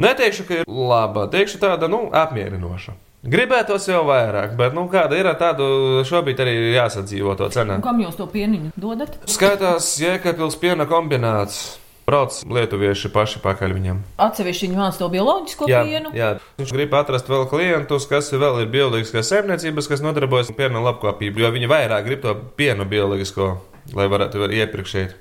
Neteikšu, 0.00 0.46
ka 0.46 0.62
ir 0.62 0.70
laba, 0.70 1.26
teikšu 1.34 1.58
tāda, 1.66 1.90
nu, 1.90 2.06
apmierinoša. 2.14 2.94
Gribētos 3.20 3.84
jau 3.90 4.06
vairāk, 4.08 4.54
bet, 4.56 4.72
nu, 4.72 4.86
kāda 4.88 5.18
ir 5.18 5.26
tāda, 5.36 5.66
šobrīd 6.08 6.38
arī 6.40 6.54
jāsadzīvo 6.78 7.34
to 7.36 7.50
cenā. 7.52 7.82
Un 7.82 7.84
kam 7.84 7.98
jūs 8.00 8.16
to 8.16 8.30
pieniņu 8.30 8.70
dodat? 8.80 9.18
Skaitās 9.28 9.92
Jēkabils 10.00 10.56
piena 10.62 10.86
kombināts. 10.88 11.80
Brauc 12.10 12.40
lietuvieši 12.50 13.12
paši 13.14 13.38
pakaļ 13.44 13.74
viņam. 13.78 14.02
Atsevišķi 14.26 14.66
viņi 14.66 14.78
māca 14.80 14.98
to 14.98 15.08
bioloģisko 15.14 15.68
Jā, 15.70 15.84
pienu. 15.86 16.10
jā, 16.16 16.32
viņš 16.58 16.74
grib 16.74 16.94
atrast 16.98 17.30
vēl 17.30 17.46
klientus, 17.50 18.08
kas 18.10 18.32
vēl 18.34 18.64
ir 18.64 18.70
bioloģiskās 18.74 19.30
saimniecības, 19.30 19.88
kas 19.92 20.02
nodarbojas 20.02 20.50
ar 20.50 20.58
piena 20.58 20.82
labklājību, 20.90 21.44
jo 21.44 21.50
viņi 21.54 21.70
vairāk 21.70 22.06
grib 22.08 22.24
to 22.26 22.34
pienu 22.58 22.86
bioloģisko, 22.90 23.50
lai 23.94 24.08
varētu 24.10 24.42
var 24.42 24.56
iepirkt 24.58 24.90
šeit. 24.90 25.14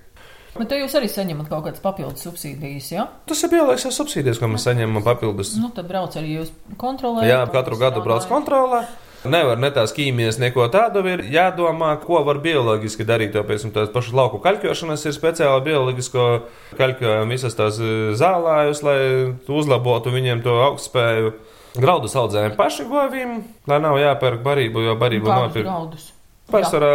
Bet 0.57 0.73
jūs 0.73 0.95
arī 0.97 1.07
saņemat 1.07 1.47
kaut 1.47 1.67
kādas 1.67 1.83
papildus 1.83 2.23
subsīdijas, 2.25 2.87
jā? 2.91 3.03
Tas 3.29 3.43
ir 3.45 3.51
bioloģiskās 3.53 3.99
subsīdijas, 4.01 4.39
ko 4.41 4.49
mēs 4.49 4.65
saņemam 4.65 5.05
papildus. 5.05 5.53
Nu, 5.61 5.69
tad 5.75 5.87
brauc 5.87 6.17
arī 6.19 6.39
jūs 6.39 6.49
kontrolējat. 6.81 7.29
Jā, 7.29 7.43
katru 7.53 7.77
gadu 7.79 8.01
brauc 8.03 8.25
kontrolē. 8.27 8.81
Nevar 9.27 9.59
ne 9.59 9.67
tās 9.75 9.91
ķīmijas, 9.91 10.37
neko 10.39 10.69
tādu 10.71 11.01
ir 11.11 11.25
jādomā, 11.27 11.91
ko 11.99 12.21
var 12.23 12.37
bioloģiski 12.43 13.03
darīt. 13.07 13.33
Tāpēc 13.35 13.65
un 13.67 13.73
tās 13.75 13.89
pašas 13.91 14.15
lauku 14.15 14.39
kaļķošanas 14.43 15.03
ir 15.09 15.15
speciāli 15.15 15.65
bioloģisko 15.65 16.27
kaļķojumu, 16.79 17.33
visas 17.33 17.57
tās 17.57 17.81
e, 17.83 17.89
zālājus, 18.19 18.79
lai 18.87 18.99
uzlabotu 19.43 20.13
viņiem 20.15 20.43
to 20.45 20.55
augstspēju. 20.69 21.33
Graudus 21.79 22.15
audzējam 22.17 22.55
paši 22.57 22.85
govīm, 22.89 23.35
lai 23.69 23.81
nav 23.83 23.99
jāpērk 23.99 24.39
barību, 24.45 24.85
jo 24.87 24.95
barību 24.99 25.29
nopirkt. 25.29 26.07
Pārsvarā 26.49 26.93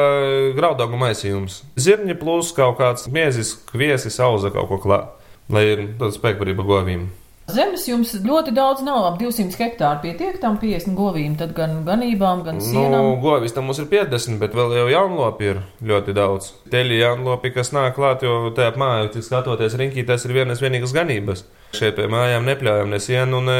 graudaugu 0.56 0.98
maisījums. 0.98 1.60
Zirņi 1.78 2.16
plus 2.18 2.50
kaut 2.56 2.80
kāds 2.80 3.04
miezis, 3.12 3.52
kviesis, 3.68 4.16
auza 4.24 4.50
kaut 4.54 4.72
ko 4.72 4.80
klāt, 4.82 5.12
lai 5.52 5.68
ir 5.76 5.84
tāda 6.00 6.10
spēkbarība 6.16 6.66
govīm. 6.66 7.04
Zemes 7.44 7.82
jums 7.84 8.14
ļoti 8.24 8.54
daudz 8.56 8.80
nav, 8.86 9.02
ap 9.04 9.18
200 9.20 9.58
hektāru 9.60 10.00
pietiek 10.00 10.38
tam 10.40 10.54
50 10.60 10.96
govīm, 10.96 11.34
tad 11.36 11.50
gan 11.56 11.82
ganībām, 11.84 12.40
gan 12.46 12.60
sienām. 12.64 12.94
Nu, 12.94 13.18
govis 13.20 13.52
tam 13.52 13.66
mums 13.68 13.82
ir 13.82 13.88
50, 13.90 14.38
bet 14.40 14.54
vēl 14.56 14.72
jau 14.78 14.86
jaunlopi 14.88 15.50
ir 15.50 15.60
ļoti 15.84 16.14
daudz. 16.16 16.54
Teļi 16.72 17.02
jaunlopi, 17.02 17.52
kas 17.52 17.74
nāk 17.76 17.98
klāt, 17.98 18.24
jo 18.24 18.48
te 18.56 18.64
ap 18.64 18.78
māju, 18.80 19.10
tik 19.12 19.26
skatoties 19.26 19.76
riņķī, 19.76 20.06
tas 20.08 20.24
ir 20.24 20.32
vienas 20.38 20.64
vienīgas 20.64 20.94
ganības. 20.96 21.44
Šeit 21.74 21.98
pie 21.98 22.06
mājām 22.08 22.46
nepļaujam 22.48 22.94
ne 22.94 23.00
sienu, 23.02 23.42
ne 23.44 23.58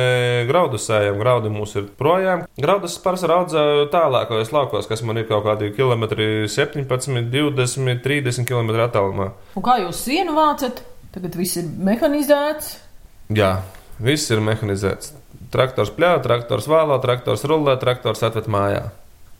graudus 0.48 0.86
sējam. 0.88 1.18
Graudi 1.20 1.50
mūs 1.52 1.74
ir 1.80 1.90
projām. 1.98 2.46
Graudus 2.56 2.94
pārsvarā 3.02 3.40
audzē 3.42 3.64
tālākajos 3.92 4.54
laukos, 4.54 4.88
kas 4.88 5.02
man 5.04 5.20
ir 5.20 5.28
kaut 5.28 5.44
kādi 5.44 5.72
kilometri 5.76 6.46
17, 6.48 7.26
20, 7.34 8.00
30 8.06 8.48
km 8.48 8.72
attālumā. 8.86 9.32
Un 9.58 9.66
kā 9.66 9.80
jūs 9.82 10.06
sienu 10.06 10.38
vācat? 10.38 10.80
Tagad 11.14 11.36
viss 11.38 11.58
ir 11.60 11.68
mehanizēts. 11.90 12.83
Jā, 13.33 13.62
viss 14.02 14.28
ir 14.33 14.43
mehanizēts. 14.45 15.14
Traktors 15.54 15.93
pļāva, 15.95 16.21
traktors 16.25 16.66
vālo, 16.69 16.99
traktors 17.00 17.45
rullē, 17.49 17.76
traktors 17.81 18.25
atved 18.26 18.50
mājā. 18.50 18.88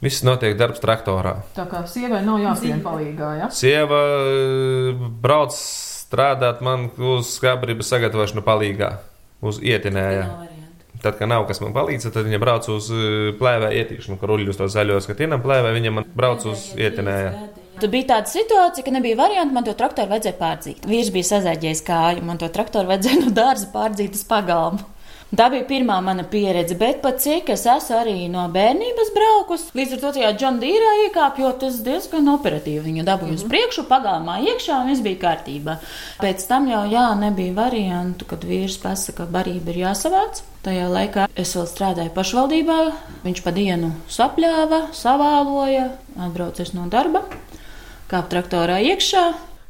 Viss 0.05 0.25
notiek 0.25 0.57
darbs 0.57 0.81
traktorā. 0.83 1.39
Tā 1.57 1.67
kā 1.69 1.83
sievai 1.89 2.23
nav 2.25 2.41
jāsien 2.43 2.81
palīgā, 2.85 3.31
ja? 3.41 3.49
Sieva 3.55 4.01
eh, 4.21 5.05
brauc 5.25 5.55
strādāt 5.57 6.61
man 6.65 6.89
uz 6.97 7.35
skabrības 7.37 7.93
sagatavošanu 7.93 8.45
palīgā, 8.47 8.91
uz 9.45 9.61
ietinēja. 9.65 10.27
Tad, 11.05 11.19
kad 11.19 11.29
nav 11.29 11.45
kas 11.49 11.61
man 11.61 11.75
palīdz, 11.77 12.09
tad 12.15 12.25
viņa 12.25 12.41
brauc 12.41 12.69
uz 12.73 12.89
eh, 12.95 13.33
plēvē 13.41 13.73
ietīšanu, 13.81 14.17
kur 14.21 14.33
ruļļus 14.35 14.61
to 14.61 14.71
zaļo 14.73 15.01
skatīnam 15.05 15.45
plēvē, 15.45 15.75
viņa 15.77 15.95
man 15.99 16.09
brauc 16.17 16.47
uz 16.49 16.71
ietinēja. 16.81 17.35
Tad 17.85 17.91
bija 17.93 18.07
tāda 18.15 18.31
situācija, 18.33 18.81
ka 18.81 18.93
nebija 18.95 19.17
variantu, 19.19 19.53
man 19.53 19.67
to 19.67 19.75
traktoru 19.77 20.09
vajadzēja 20.09 20.39
pārdzīt. 20.39 20.87
Vīrs 20.89 21.11
bija 21.13 21.27
sazēģējis 21.35 21.83
kāju, 21.85 22.23
man 22.25 22.39
to 22.41 22.49
traktoru 22.49 22.89
vajadzēja 22.89 23.19
no 23.27 23.33
dārza 23.37 23.69
pārdzīt 23.75 24.17
uz 24.17 24.23
pagalmu. 24.25 24.81
Tā 25.37 25.51
bija 25.53 25.67
pirmā 25.69 25.99
mana 26.01 26.25
pieredze, 26.25 26.79
bet 26.81 27.03
pat 27.05 27.21
cik 27.21 27.53
es 27.53 27.67
esmu 27.69 27.99
arī 27.99 28.15
no 28.33 28.47
bērnības 28.55 29.13
braukus, 29.13 29.67
līdz 29.77 29.99
ar 29.99 30.01
to 30.01 30.15
tajā 30.17 30.33
Džona 30.39 30.63
Dīrā 30.63 30.95
iekāpjot, 31.03 31.69
es 31.69 31.83
diezgan 31.85 32.33
operatīvi 32.39 32.87
viņu 32.87 33.05
dabūju 33.05 33.37
uz 33.37 33.45
priekšu, 33.53 33.85
pagalmā 33.93 34.39
iekšā 34.49 34.81
un 34.81 34.93
viss 34.95 35.05
bija 35.05 35.21
kārtībā. 35.27 35.77
Pēc 36.25 36.49
tam 36.49 36.73
jau, 36.73 36.87
jā, 36.89 37.05
nebija 37.21 37.59
variantu, 37.61 38.31
kad 38.33 38.49
vīrs 38.49 38.81
pasaka, 38.81 39.27
ka 39.27 39.31
barība 39.37 39.75
ir 39.75 39.83
jāsavāc. 39.85 40.41
Tajā 40.65 40.89
laikā 40.89 41.29
es 41.37 41.53
vēl 41.53 41.69
strādāju 41.69 42.17
pašvaldībā, 42.17 42.79
viņš 43.27 43.45
pa 43.45 43.53
dienu 43.53 43.93
sapļāva, 44.09 44.87
savāloja, 44.97 45.91
atbraucis 46.17 46.73
no 46.73 46.87
darba, 46.89 47.27
kāp 48.15 48.31
traktorā 48.31 48.79
iekšā. 48.93 49.25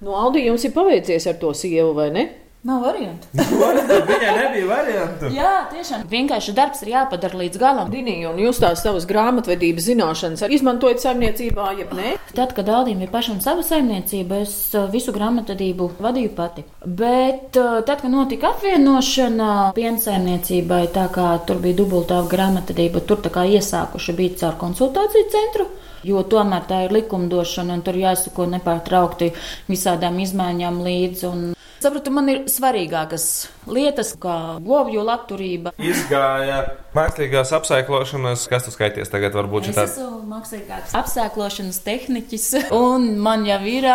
No 0.05 0.19
Aldi 0.21 0.45
jums 0.45 0.65
ir 0.67 0.75
paveicies 0.75 1.25
ar 1.31 1.39
to 1.41 1.55
sievu, 1.57 1.95
vai 1.97 2.11
ne? 2.13 2.25
Nav 2.65 2.81
variantu. 2.81 3.29
Viņai 4.09 4.31
nebija 4.39 4.69
variantu. 4.71 5.29
Jā, 5.35 5.67
tiešām. 5.69 6.07
Vienkārši 6.09 6.55
darbs 6.57 6.81
ir 6.81 6.95
jāpadara 6.95 7.37
līdz 7.43 7.61
galam. 7.61 7.91
Dinija, 7.93 8.31
un 8.31 8.41
jūs 8.41 8.57
tās 8.63 8.81
savas 8.81 9.05
grāmatvedības 9.11 9.85
zināšanas 9.91 10.47
arī 10.47 10.57
izmantojat 10.57 11.05
saimniecībā, 11.05 11.67
jeb 11.83 11.93
ne? 11.99 12.15
Tad, 12.33 12.55
kad 12.57 12.71
Aldīm 12.73 13.05
bija 13.05 13.13
pašam 13.13 13.43
sava 13.45 13.61
saimniecība, 13.67 14.41
es 14.47 14.57
uh, 14.73 14.89
visu 14.89 15.13
grāmatvedību 15.13 15.91
vadīju 16.01 16.33
pati. 16.39 16.65
Bet 16.87 17.59
uh, 17.61 17.83
tad, 17.85 18.01
kad 18.01 18.09
notika 18.09 18.55
apvienošana 18.55 19.51
piensaimniecībai, 19.77 20.87
tā 20.97 21.11
kā 21.13 21.35
tur 21.45 21.61
bija 21.61 21.83
dubultā 21.83 22.23
grāmatvedība, 22.33 23.05
tur 23.05 23.21
tā 23.21 23.35
kā 23.35 23.45
iesākuši 23.59 24.17
bija 24.17 24.41
caur 24.41 24.57
konsultāciju 24.65 25.29
centru. 25.37 25.69
Jo 26.05 26.21
tomēr 26.29 26.65
tā 26.69 26.83
ir 26.85 26.93
likumdošana, 26.93 27.79
un 27.79 27.85
tur 27.85 27.97
jāsako 27.97 28.45
nepārtraukti 28.57 29.31
visādām 29.71 30.19
izmaiņām 30.25 30.83
līdzi. 30.85 31.29
Un 31.31 31.54
Sapratu, 31.85 32.09
man 32.17 32.31
ir 32.33 32.39
svarīgākas 32.49 33.25
lietas, 33.69 34.15
kā 34.17 34.57
govju 34.65 35.03
labturība. 35.05 35.75
Izgāja 35.77 36.63
mākslīgās 36.97 37.51
apsaiklošanas, 37.59 38.47
kas 38.49 38.65
tas 38.65 38.77
skaities 38.79 39.13
tagad, 39.13 39.35
varbūt 39.37 39.69
Es 39.69 39.81
esmu 39.83 40.23
mākslīgāks 40.31 40.95
apsēklošanas 40.97 41.83
tehniķis, 41.85 42.47
un 42.87 43.11
man 43.21 43.45
jau 43.45 43.61
ir 43.69 43.91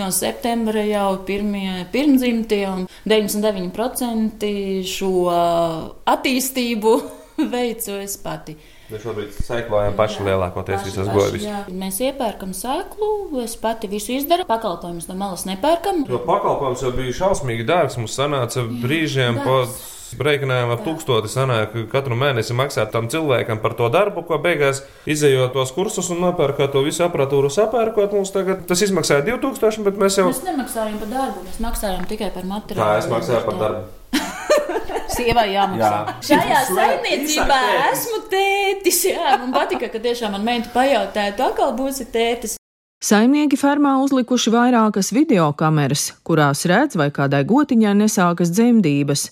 no 0.00 0.08
septembra 0.16 0.86
jau 0.88 1.10
pirmie 1.28 1.84
pirmdzimtie, 1.92 2.62
un 2.70 2.88
99% 3.04 4.48
šo 4.88 5.12
attīstību 6.16 6.96
veicu 7.56 8.00
es 8.00 8.16
pati. 8.24 8.56
Mēs 8.86 9.02
šobrīd 9.02 9.34
sēklājam 9.42 9.96
paši 9.98 10.28
lielākoties 10.28 10.84
visas 10.86 11.10
govis. 11.10 11.48
Mēs 11.74 11.98
iepērkam 12.06 12.52
sēklu, 12.54 13.10
es 13.42 13.56
pati 13.58 13.90
visu 13.90 14.14
izdaru, 14.14 14.46
pakalpojumus 14.46 15.08
no 15.10 15.18
malas 15.18 15.42
nepērkam. 15.48 16.04
Jo 16.06 16.22
pakalpojums 16.28 16.86
jau 16.86 16.94
bija 16.94 17.18
šausmīgi 17.24 17.66
dārgs. 17.66 17.98
Mums 17.98 18.14
sanāca 18.14 18.62
brīžiem 18.84 19.42
pat 19.42 19.74
Reikinājām 20.14 20.70
ap 20.70 20.84
tūkstoti 20.86 21.28
sanāk 21.28 21.74
katru 21.90 22.16
mēnesi 22.18 22.54
maksāt 22.56 22.92
tam 22.94 23.08
cilvēkam 23.10 23.58
par 23.62 23.74
to 23.78 23.88
darbu, 23.92 24.22
ko 24.28 24.38
beigās 24.42 24.84
izējot 25.10 25.52
tos 25.56 25.74
kursus 25.74 26.12
un 26.14 26.22
nopērkot 26.22 26.72
to 26.72 26.84
visu 26.86 27.04
aparatūru, 27.08 27.50
sapērkot. 27.52 28.14
Mums 28.14 28.32
tagad 28.34 28.64
tas 28.70 28.86
izmaksāja 28.86 29.26
2000, 29.26 29.82
bet 29.88 30.00
mēs 30.00 30.20
jau. 30.20 30.30
Mēs 30.30 30.44
nemaksājam 30.46 30.98
par 31.02 31.12
darbu, 31.12 31.46
mēs 31.50 31.62
maksājam 31.66 32.08
tikai 32.08 32.32
par 32.38 32.46
materiālu. 32.54 32.86
Tā 32.86 33.02
es 33.02 33.10
maksāju 33.10 33.46
par 33.50 33.62
darbu. 33.64 33.95
Sievai 35.16 35.48
jāmaksā. 35.54 35.88
Jā. 35.96 36.14
Šajā 36.28 36.60
saimniecībā 36.72 37.58
esmu 37.92 38.20
tētis. 38.32 39.00
Jā, 39.12 39.38
man 39.40 39.54
patika, 39.56 39.88
ka 39.92 40.02
tiešām 40.02 40.36
man 40.36 40.44
meita 40.46 40.72
pajautāja, 40.74 41.36
tu 41.38 41.46
atkal 41.46 41.72
būsi 41.78 42.08
tētis. 42.12 42.56
Saimnieki 43.06 43.58
fermā 43.60 43.90
uzlikuši 44.00 44.50
vairākas 44.54 45.10
video 45.12 45.50
kameras, 45.54 46.06
kurās 46.26 46.64
redz, 46.66 46.96
vai 46.96 47.10
kādai 47.14 47.42
gotiņai 47.46 47.92
nesākas 47.98 48.48
dzemdības. 48.56 49.26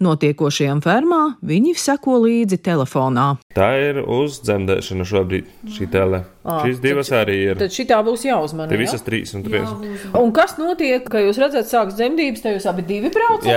Notiekošajam 0.00 0.80
fermā 0.80 1.18
viņi 1.44 1.74
seko 1.76 2.16
līdzi 2.24 2.56
telefonā. 2.64 3.26
Tā 3.54 3.68
ir 3.90 4.00
uzdzemdēšana 4.00 5.04
šobrīd, 5.04 5.52
šī 5.76 5.90
tele. 5.92 6.22
Ā, 6.48 6.62
Šīs 6.64 6.80
divas 6.80 7.12
arī 7.12 7.36
ir. 7.50 7.60
Tad 7.60 7.76
šitā 7.76 8.00
būs 8.08 8.24
jāuzmanā. 8.24 8.70
Te 8.72 8.80
visas 8.80 9.04
trīs 9.04 9.36
un 9.36 9.44
trīs. 9.44 9.68
Un 10.16 10.32
kas 10.32 10.56
notiek, 10.56 11.04
kad 11.04 11.28
jūs 11.28 11.38
redzat, 11.44 11.68
sākas 11.68 12.00
dzemdības, 12.00 12.40
te 12.40 12.56
jūs 12.56 12.68
abi 12.72 12.88
divi 12.88 13.12
braucat? 13.12 13.52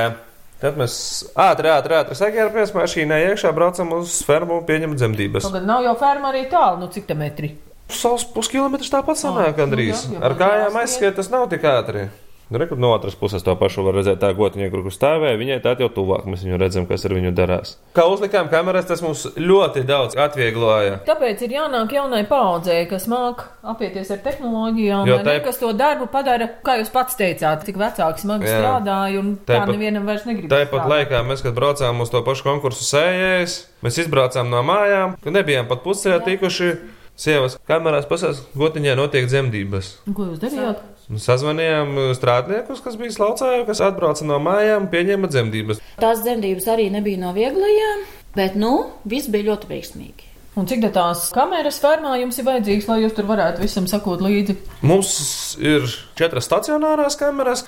Tad 0.63 0.77
mēs 0.79 0.93
ātri, 1.35 1.67
ātri, 1.67 1.95
ātri 1.99 2.15
saģērbamies 2.15 2.69
mašīnā, 2.71 3.17
iekšā 3.33 3.49
braucam 3.51 3.89
uz 3.97 4.21
fermu 4.23 4.61
un 4.61 4.67
pieņemam 4.69 4.95
dzemdības. 4.95 5.43
Tagad 5.49 5.65
nav 5.67 5.83
jau 5.83 5.95
ferma 5.99 6.29
arī 6.31 6.45
tālu, 6.51 6.79
nu 6.79 6.87
cik 6.93 7.09
te 7.09 7.17
metri? 7.19 7.49
Savs 7.91 8.23
puskilometrs 8.31 8.93
tāpat 8.93 9.19
sanāk 9.19 9.57
gandrīz. 9.57 10.05
nu 10.13 10.21
Ar 10.23 10.37
kājām 10.39 10.77
aizskriet, 10.79 11.17
tas 11.19 11.27
nav 11.33 11.49
tik 11.51 11.67
ātri. 11.67 12.05
Rekur 12.51 12.77
no 12.77 12.91
otras 12.93 13.15
puses 13.15 13.43
to 13.43 13.55
pašu 13.55 13.81
var 13.85 13.95
redzēt. 13.97 14.19
Tā 14.21 14.29
gotiņa, 14.35 14.69
kur 14.69 14.83
kur 14.85 14.91
stāvēja, 14.93 15.37
viņai 15.39 15.59
tā 15.63 15.73
jau 15.79 15.87
tuvāk. 15.89 16.25
Mēs 16.29 16.43
viņu 16.45 16.59
redzam, 16.61 16.85
kas 16.85 17.05
ar 17.07 17.15
viņu 17.15 17.31
darās. 17.33 17.77
Kā 17.95 18.03
uzlikām 18.11 18.49
kameras, 18.51 18.85
tas 18.85 19.01
mums 19.01 19.23
ļoti 19.37 19.83
daudz 19.89 20.13
atviegloja. 20.19 20.99
Tāpēc 21.07 21.41
ir 21.47 21.55
jānāk 21.55 21.95
jaunai 21.95 22.23
paudzei, 22.29 22.83
kas 22.89 23.07
māk 23.09 23.45
apieties 23.63 24.11
ar 24.11 24.17
tehnoloģijām, 24.27 25.07
Jo 25.07 25.17
tai- 25.23 25.39
kas 25.41 25.57
to 25.57 25.73
darbu 25.73 26.07
padara, 26.11 26.49
kā 26.63 26.77
jūs 26.81 26.91
pats 26.91 27.15
teicāt, 27.15 27.63
cik 27.65 27.75
vecāki 27.77 28.19
smagi 28.19 28.45
Jā. 28.45 28.59
strādāja, 28.59 29.19
un 29.19 29.37
tā 29.45 29.57
Tāpat- 29.59 29.73
nevienam 29.73 30.05
vairs 30.05 30.25
negrib. 30.25 30.49
Tāpat 30.49 30.85
laikā 30.87 31.23
mēs, 31.25 31.41
kad 31.41 31.55
braucām 31.55 32.01
uz 32.01 32.09
to 32.09 32.21
pašu 32.21 32.43
konkursu 32.43 32.83
sējēs, 32.83 33.65
mēs 33.83 33.97
izbraucām 34.05 34.49
no 34.49 34.61
mājām, 34.61 35.15
kad 35.23 35.33
nebijām 35.33 35.67
pat 35.67 35.83
pusceļā 35.83 36.23
tikuši. 36.23 36.77
Sievas 37.15 37.59
kamerās 37.69 38.07
pasās, 38.09 38.39
gotiņā 38.57 38.95
notiek 38.97 39.27
dzemdības. 39.29 39.99
Ko 40.15 40.23
jūs 40.31 40.39
darījāt? 40.41 40.77
Un 41.13 41.19
Sazvanījām 41.21 41.91
strādniekus, 42.17 42.79
kas 42.81 42.95
bija 42.97 43.13
slaucēji, 43.13 43.67
kas 43.67 43.83
atbrauca 43.85 44.25
no 44.25 44.39
mājām, 44.41 44.87
pieņēma 44.89 45.29
dzemdības. 45.29 45.81
Tās 46.01 46.23
dzemdības 46.25 46.65
arī 46.73 46.87
nebija 46.89 47.21
no 47.21 47.35
vieglajām, 47.35 47.99
bet, 48.33 48.55
nu, 48.57 48.71
viss 49.05 49.29
bija 49.29 49.51
ļoti 49.51 49.69
veiksmīgi. 49.69 50.31
Un 50.57 50.65
cik 50.69 50.81
tā 50.87 50.89
tās 50.95 51.27
kameras 51.33 51.77
fermā 51.83 52.15
jums 52.17 52.39
ir 52.41 52.47
vajadzīgas, 52.49 52.89
lai 52.89 52.97
jūs 53.03 53.13
tur 53.17 53.29
varētu 53.29 53.61
visam 53.61 53.85
sakot 53.89 54.25
līdzi? 54.25 54.57
Mums 54.89 55.13
ir 55.61 55.85
četras 56.17 56.49
stacionārās 56.49 57.19
kameras. 57.21 57.67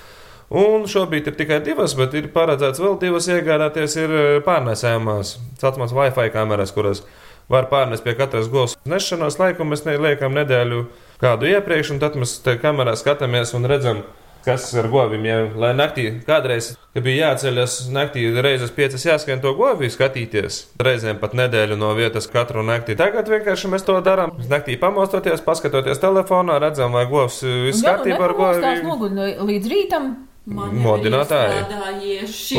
Un 0.50 0.90
šobrīd 0.90 1.30
ir 1.30 1.38
tikai 1.38 1.60
divas, 1.66 1.94
bet 1.98 2.18
ir 2.18 2.28
paredzēts 2.34 2.82
vēl 2.82 2.98
divas 3.02 3.30
iegādāties. 3.30 3.96
Ir 3.98 4.14
eh, 4.14 4.28
pārnēsājumās, 4.46 5.36
tā 5.54 5.68
saucamās 5.68 5.94
Wi-Fi 5.94 6.34
kameras, 6.34 6.74
kuras 6.74 7.02
var 7.50 7.66
pārnest 7.70 8.06
pie 8.06 8.14
katras 8.18 8.50
govs 8.50 8.74
nešanās 8.90 9.38
laiku. 9.38 9.66
Mēs 9.66 9.86
neliekam 9.86 10.34
nedēļu 10.34 10.86
kādu 11.22 11.48
iepriekš, 11.50 11.94
un 11.94 12.02
tad 12.02 12.16
mēs 12.20 12.38
te 12.44 12.56
kamerā 12.60 12.96
skatāmies 12.98 13.54
un 13.56 13.68
redzam, 13.68 14.04
kas 14.46 14.68
ar 14.78 14.86
govīm 14.90 15.24
jau 15.26 15.40
lai 15.58 15.72
naktī. 15.76 16.06
Kādreiz, 16.26 16.74
kad 16.94 17.04
bija 17.06 17.32
jāceļas 17.32 17.78
naktī, 17.94 18.26
reizes 18.44 18.70
piecas 18.74 19.06
jāskan 19.06 19.42
to 19.42 19.52
govī 19.58 19.90
skatīties. 19.90 20.60
Reizēm 20.82 21.18
pat 21.22 21.34
nedēļu 21.38 21.78
no 21.80 21.90
vietas 21.98 22.30
katru 22.30 22.62
nakti. 22.66 22.98
Tagad 22.98 23.30
vienkārši 23.32 23.72
mēs 23.72 23.86
to 23.88 23.98
darām. 24.06 24.36
Naktī 24.50 24.78
pamostoties, 24.80 25.42
paskatoties 25.46 26.02
telefonā, 26.02 26.60
redzam, 26.62 26.94
vai 26.94 27.08
govs 27.10 27.42
viss 27.42 27.84
kārtībā 27.86 28.22
ar 28.30 28.38
govīm. 28.38 29.20
līdz 29.50 29.74
rītam. 29.74 30.14
Modinātāji. 30.46 31.62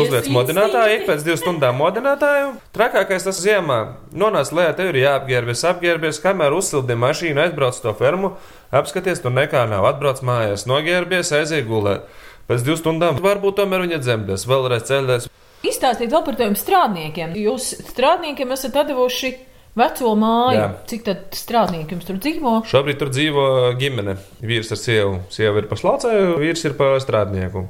Uzliec 0.02 0.26
modinātāju, 0.36 0.96
ik 0.98 1.06
pēc 1.08 1.22
divām 1.24 1.40
stundām 1.40 1.78
modinātāju. 1.80 2.50
Trakākais 2.76 3.24
tas 3.24 3.40
ziemā. 3.40 3.78
Nonāc 4.12 4.52
lejā, 4.52 4.74
tev 4.76 4.92
ir 4.92 5.00
jāapģērbies, 5.06 5.64
apģērbies, 5.72 6.20
kamēr 6.20 6.56
uzsildi 6.58 6.98
mašīnu, 7.00 7.46
aizbrauc 7.46 7.80
to 7.80 7.94
fermu, 7.96 8.34
apskaties, 8.76 9.24
tur 9.24 9.32
nekā 9.32 9.64
nav. 9.72 9.88
Atbrauc 9.88 10.20
mājās, 10.28 10.68
nogērbies, 10.68 11.32
aiziet 11.40 11.64
gulēt. 11.70 12.12
Pēc 12.52 12.68
divām 12.68 12.82
stundām 12.82 13.22
varbūt 13.24 13.62
tomēr 13.62 13.86
viņa 13.88 14.04
dzemdēs, 14.04 14.48
vēlreiz 14.52 14.84
ceļties. 14.92 15.32
Izstāstiet 15.68 16.12
vēl 16.12 16.28
par 16.28 16.36
tiem 16.44 16.60
strādniekiem. 16.60 17.40
Jūs 17.40 17.72
strādniekiem 17.88 18.52
esat 18.56 18.76
devuši 18.92 19.32
veco 19.78 20.14
māju. 20.20 20.60
Jā. 20.60 20.70
Cik 20.90 21.04
tad 21.08 21.38
strādnieki 21.38 21.96
jums 21.96 22.08
tur 22.08 22.20
dzīvo? 22.22 22.54
Šobrīd 22.68 23.02
tur 23.02 23.12
dzīvo 23.14 23.46
ģimene. 23.80 24.18
Vīrs 24.44 24.74
ar 24.74 24.82
sievu. 24.82 25.20
Sieva 25.34 25.62
ir 25.62 25.70
pa 25.70 25.78
slaucēju, 25.80 26.40
vīrs 26.42 26.66
ir 26.68 26.78
pa 26.80 26.96
strādnieku. 27.04 27.68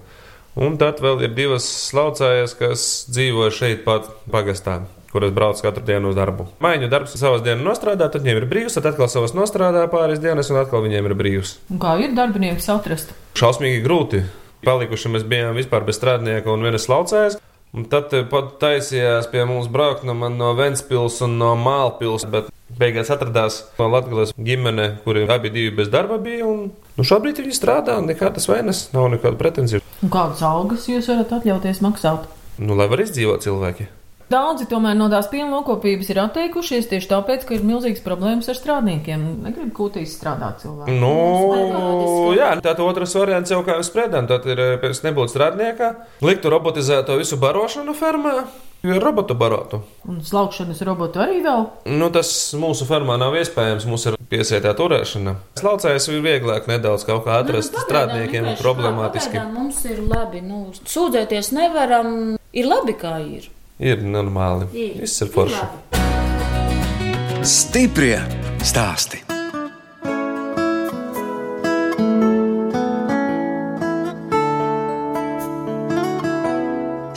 Un 0.57 0.79
tad 0.81 1.03
vēl 1.03 1.27
ir 1.27 1.35
divas 1.37 1.67
slaucējas, 1.91 2.55
kas 2.57 2.85
dzīvo 3.13 3.51
šeit 3.53 3.83
pat 3.85 4.09
pagastā. 4.33 4.79
Kuras 5.11 5.31
brauc 5.31 5.59
katru 5.63 5.85
dienu 5.87 6.09
uz 6.11 6.17
darbu. 6.17 6.47
Maiņu 6.63 6.89
darbs 6.91 7.13
savas 7.19 7.43
dienas 7.45 7.63
nostrādā, 7.63 8.09
tad 8.11 8.25
viņiem 8.25 8.41
ir 8.41 8.47
brīvs, 8.49 8.75
tad 8.75 8.89
atkal 8.89 9.07
savas 9.11 9.35
nostrādā 9.37 9.85
pāris 9.91 10.19
dienas, 10.23 10.49
un 10.51 10.59
atkal 10.59 10.83
viņiem 10.83 11.07
ir 11.07 11.15
brīvs. 11.17 11.53
Un 11.71 11.79
kā 11.81 11.95
ir 12.01 12.17
darbinieks 12.17 12.67
atrast? 12.73 13.13
Šausmīgi 13.39 13.85
grūti. 13.85 14.25
Palikuši 14.65 15.13
mēs 15.13 15.23
bijām 15.29 15.55
vispār 15.55 15.85
bez 15.87 15.99
strādnieka 15.99 16.51
un 16.51 16.65
vienas 16.65 16.89
slaucējas. 16.89 17.37
Un 17.75 17.83
tad 17.91 18.13
pat 18.31 18.53
taisījās 18.61 19.27
pie 19.31 19.43
mums 19.47 19.67
braukt 19.71 20.05
no, 20.07 20.15
man 20.17 20.37
no 20.39 20.53
Ventspils 20.57 21.19
un 21.25 21.35
no 21.41 21.51
Mālpils, 21.59 22.23
bet 22.31 22.47
beigās 22.79 23.11
atradās 23.13 23.59
no 23.77 23.89
Latvijas 23.91 24.33
ģimene, 24.37 24.87
kuri 25.03 25.25
abi 25.31 25.51
divi 25.53 25.73
bez 25.81 25.91
darba 25.93 26.19
bija. 26.21 26.47
Un, 26.47 26.71
nu, 26.71 27.07
šobrīd 27.07 27.43
viņi 27.43 27.57
strādā, 27.57 27.99
nekādas 28.05 28.47
vainas, 28.49 28.87
nav 28.95 29.09
nekāda 29.13 29.39
pretenzija. 29.39 29.83
Un 30.01 30.13
kādas 30.13 30.43
algas 30.45 30.87
jūs 30.89 31.11
varat 31.11 31.35
atļauties 31.39 31.83
maksāt? 31.85 32.27
Nu, 32.57 32.77
lai 32.79 32.87
var 32.89 33.03
izdzīvot 33.03 33.43
cilvēki. 33.45 33.91
Daudzi 34.27 34.65
tomēr 34.67 34.97
no 34.99 35.05
tās 35.07 35.29
pienlokopības 35.31 36.09
ir 36.11 36.17
atteikušies 36.25 36.89
tieši 36.91 37.07
tāpēc, 37.13 37.45
ka 37.47 37.55
ir 37.55 37.63
milzīgas 37.63 38.03
problēmas 38.03 38.49
ar 38.51 38.57
strādniekiem. 38.59 39.23
Negrib 39.45 39.71
kūtīs 39.77 40.17
strādāt 40.17 40.65
cilvēki. 40.65 40.97
Nu, 40.99 41.13
Periodiski. 41.53 42.35
jā, 42.41 42.49
tad 42.65 42.81
otrs 42.83 43.15
variants 43.15 43.55
jau 43.55 43.61
kā 43.63 43.77
mēs 43.79 43.87
spriedām, 43.87 44.27
tad 44.27 44.43
ir 44.51 44.59
eh, 44.59 44.73
pēc 44.83 44.99
nebūt 45.07 45.31
strādnieka, 45.31 45.93
liktu 46.27 46.51
robotizēto 46.51 47.15
visu 47.21 47.39
barošanu 47.39 47.95
fermā, 47.95 48.35
ir 48.83 48.99
robotu 48.99 49.39
barotu. 49.39 49.81
Un 50.11 50.19
slaukšanas 50.27 50.83
robotu 50.83 51.23
arī 51.23 51.39
vēl. 51.47 51.63
Nu, 51.95 52.11
tas 52.11 52.31
mūsu 52.59 52.83
fermā 52.89 53.15
nav 53.21 53.39
iespējams. 53.39 53.87
Mums 53.87 54.09
ir 54.11 54.19
piesietā 54.27 54.75
turēšana. 54.75 55.37
Slaucējs 55.63 56.11
ir 56.11 56.23
vieglāk 56.25 56.67
nedaudz 56.67 57.07
kaut 57.07 57.23
kā 57.29 57.39
atrast. 57.41 57.79
Nu, 57.79 57.87
Strādniekiem 57.87 58.43
ir 58.43 58.49
vienkārši 58.51 58.63
problemātiski. 58.65 59.43
Mums 59.55 59.85
ir 59.87 60.03
labi, 60.03 60.43
nu, 60.43 60.65
sūdzēties 60.83 61.55
nevaram. 61.55 62.17
Ir 62.51 62.67
labi, 62.67 62.95
kā 62.99 63.19
ir. 63.23 63.53
Ir 63.77 64.01
normāli. 64.01 64.65
Ir. 64.73 65.01
Viss 65.03 65.21
ir 65.21 65.29
forši. 65.29 65.61
labi. 65.61 67.45
Stiprie 67.45 68.17
stāsti. 68.65 69.21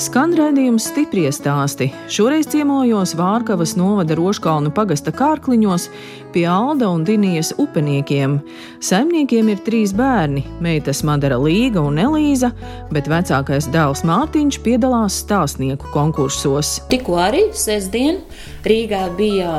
Skan 0.01 0.33
redzējums 0.37 0.91
stipri 0.91 1.25
stāsti. 1.33 1.87
Šoreiz 2.13 2.49
ciemojos 2.53 3.13
Vārkavas 3.17 3.77
novada 3.79 4.17
Roškalnu 4.19 4.73
pagasta 4.75 5.13
kārkliņos 5.17 5.89
pie 6.33 6.47
Alda 6.49 6.89
un 6.89 7.05
Dinijas 7.05 7.53
upeniekiem. 7.59 8.39
Saimniekiem 8.81 9.49
ir 9.53 9.59
trīs 9.67 9.93
bērni- 9.97 10.45
meitas 10.65 11.03
Madara 11.03 11.39
Līga 11.39 11.81
un 11.81 11.97
Elīza, 11.97 12.53
bet 12.91 13.09
vecākais 13.09 13.69
dēls 13.71 14.05
Mārtiņš 14.05 14.61
piedalās 14.65 15.21
stāstnieku 15.25 15.91
konkursos. 15.93 16.81
Tikko 16.89 17.19
arī 17.19 17.53
sestdien 17.53 18.21
Rīgā 18.65 19.17
bija 19.17 19.51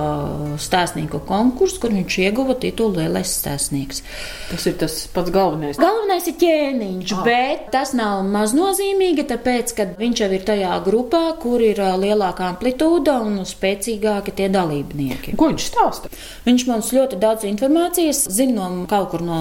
stāstnieku 0.61 1.21
konkurss, 1.25 1.79
kur 1.81 1.89
viņš 1.89 2.17
ieguva 2.21 2.53
titulu 2.61 2.99
Lielais 2.99 3.31
stāstnieks. 3.33 4.03
Tas 4.51 4.65
ir 4.69 4.75
tas 4.77 5.07
pats 5.13 5.31
galvenais. 5.33 5.79
Galvenais 5.81 6.27
ir 6.29 6.35
ķēniņš, 6.41 7.13
ah. 7.15 7.23
bet 7.25 7.71
tas 7.73 7.95
nav 7.97 8.21
maznozīmīgi, 8.29 9.25
tāpēc, 9.31 9.73
ka 9.77 9.87
viņš 9.97 10.21
jau 10.23 10.29
ir 10.37 10.45
tajā 10.45 10.75
grupā, 10.85 11.23
kur 11.41 11.63
ir 11.65 11.81
lielākā 12.01 12.51
amplitūda 12.51 13.17
un 13.25 13.41
spēcīgāki 13.47 14.35
tie 14.37 14.49
dalībnieki. 14.53 15.33
Ko 15.39 15.49
viņš 15.49 15.67
stāsta? 15.71 16.11
Viņš 16.45 16.60
mums 16.69 16.91
ļoti 16.95 17.19
daudz 17.21 17.45
informācijas 17.49 18.25
zina 18.33 18.67
no 18.69 18.85
kaut 18.89 19.13
kur 19.13 19.23
no 19.25 19.39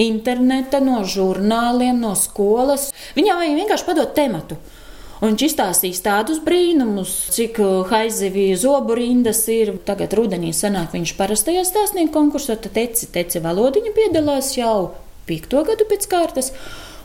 interneta, 0.00 0.82
no 0.84 1.00
žurnāliem, 1.04 1.98
no 2.02 2.12
skolas. 2.18 2.90
Viņam 3.16 3.40
vajag 3.40 3.58
vienkārši 3.62 3.88
padot 3.88 4.14
tematu. 4.16 4.58
Un 5.20 5.34
viņš 5.34 5.42
izstāstīs 5.50 5.98
tādus 6.00 6.38
brīnumus, 6.40 7.10
cik 7.34 7.58
uh, 7.60 7.82
haizivī 7.90 8.46
zobu 8.56 8.96
rindas 8.96 9.42
ir. 9.52 9.74
Tagad 9.84 10.14
rudenī 10.16 10.54
sanāk 10.56 10.94
viņš 10.96 11.12
parastajā 11.18 11.66
stāstnieku 11.68 12.14
konkursā, 12.14 12.56
tad 12.56 12.72
teci, 12.78 13.10
teci 13.12 13.42
valodiņa 13.44 13.92
piedalās 13.98 14.54
jau 14.56 14.94
piekto 15.28 15.60
gadu 15.68 15.84
pēc 15.90 16.08
kārtas. 16.08 16.54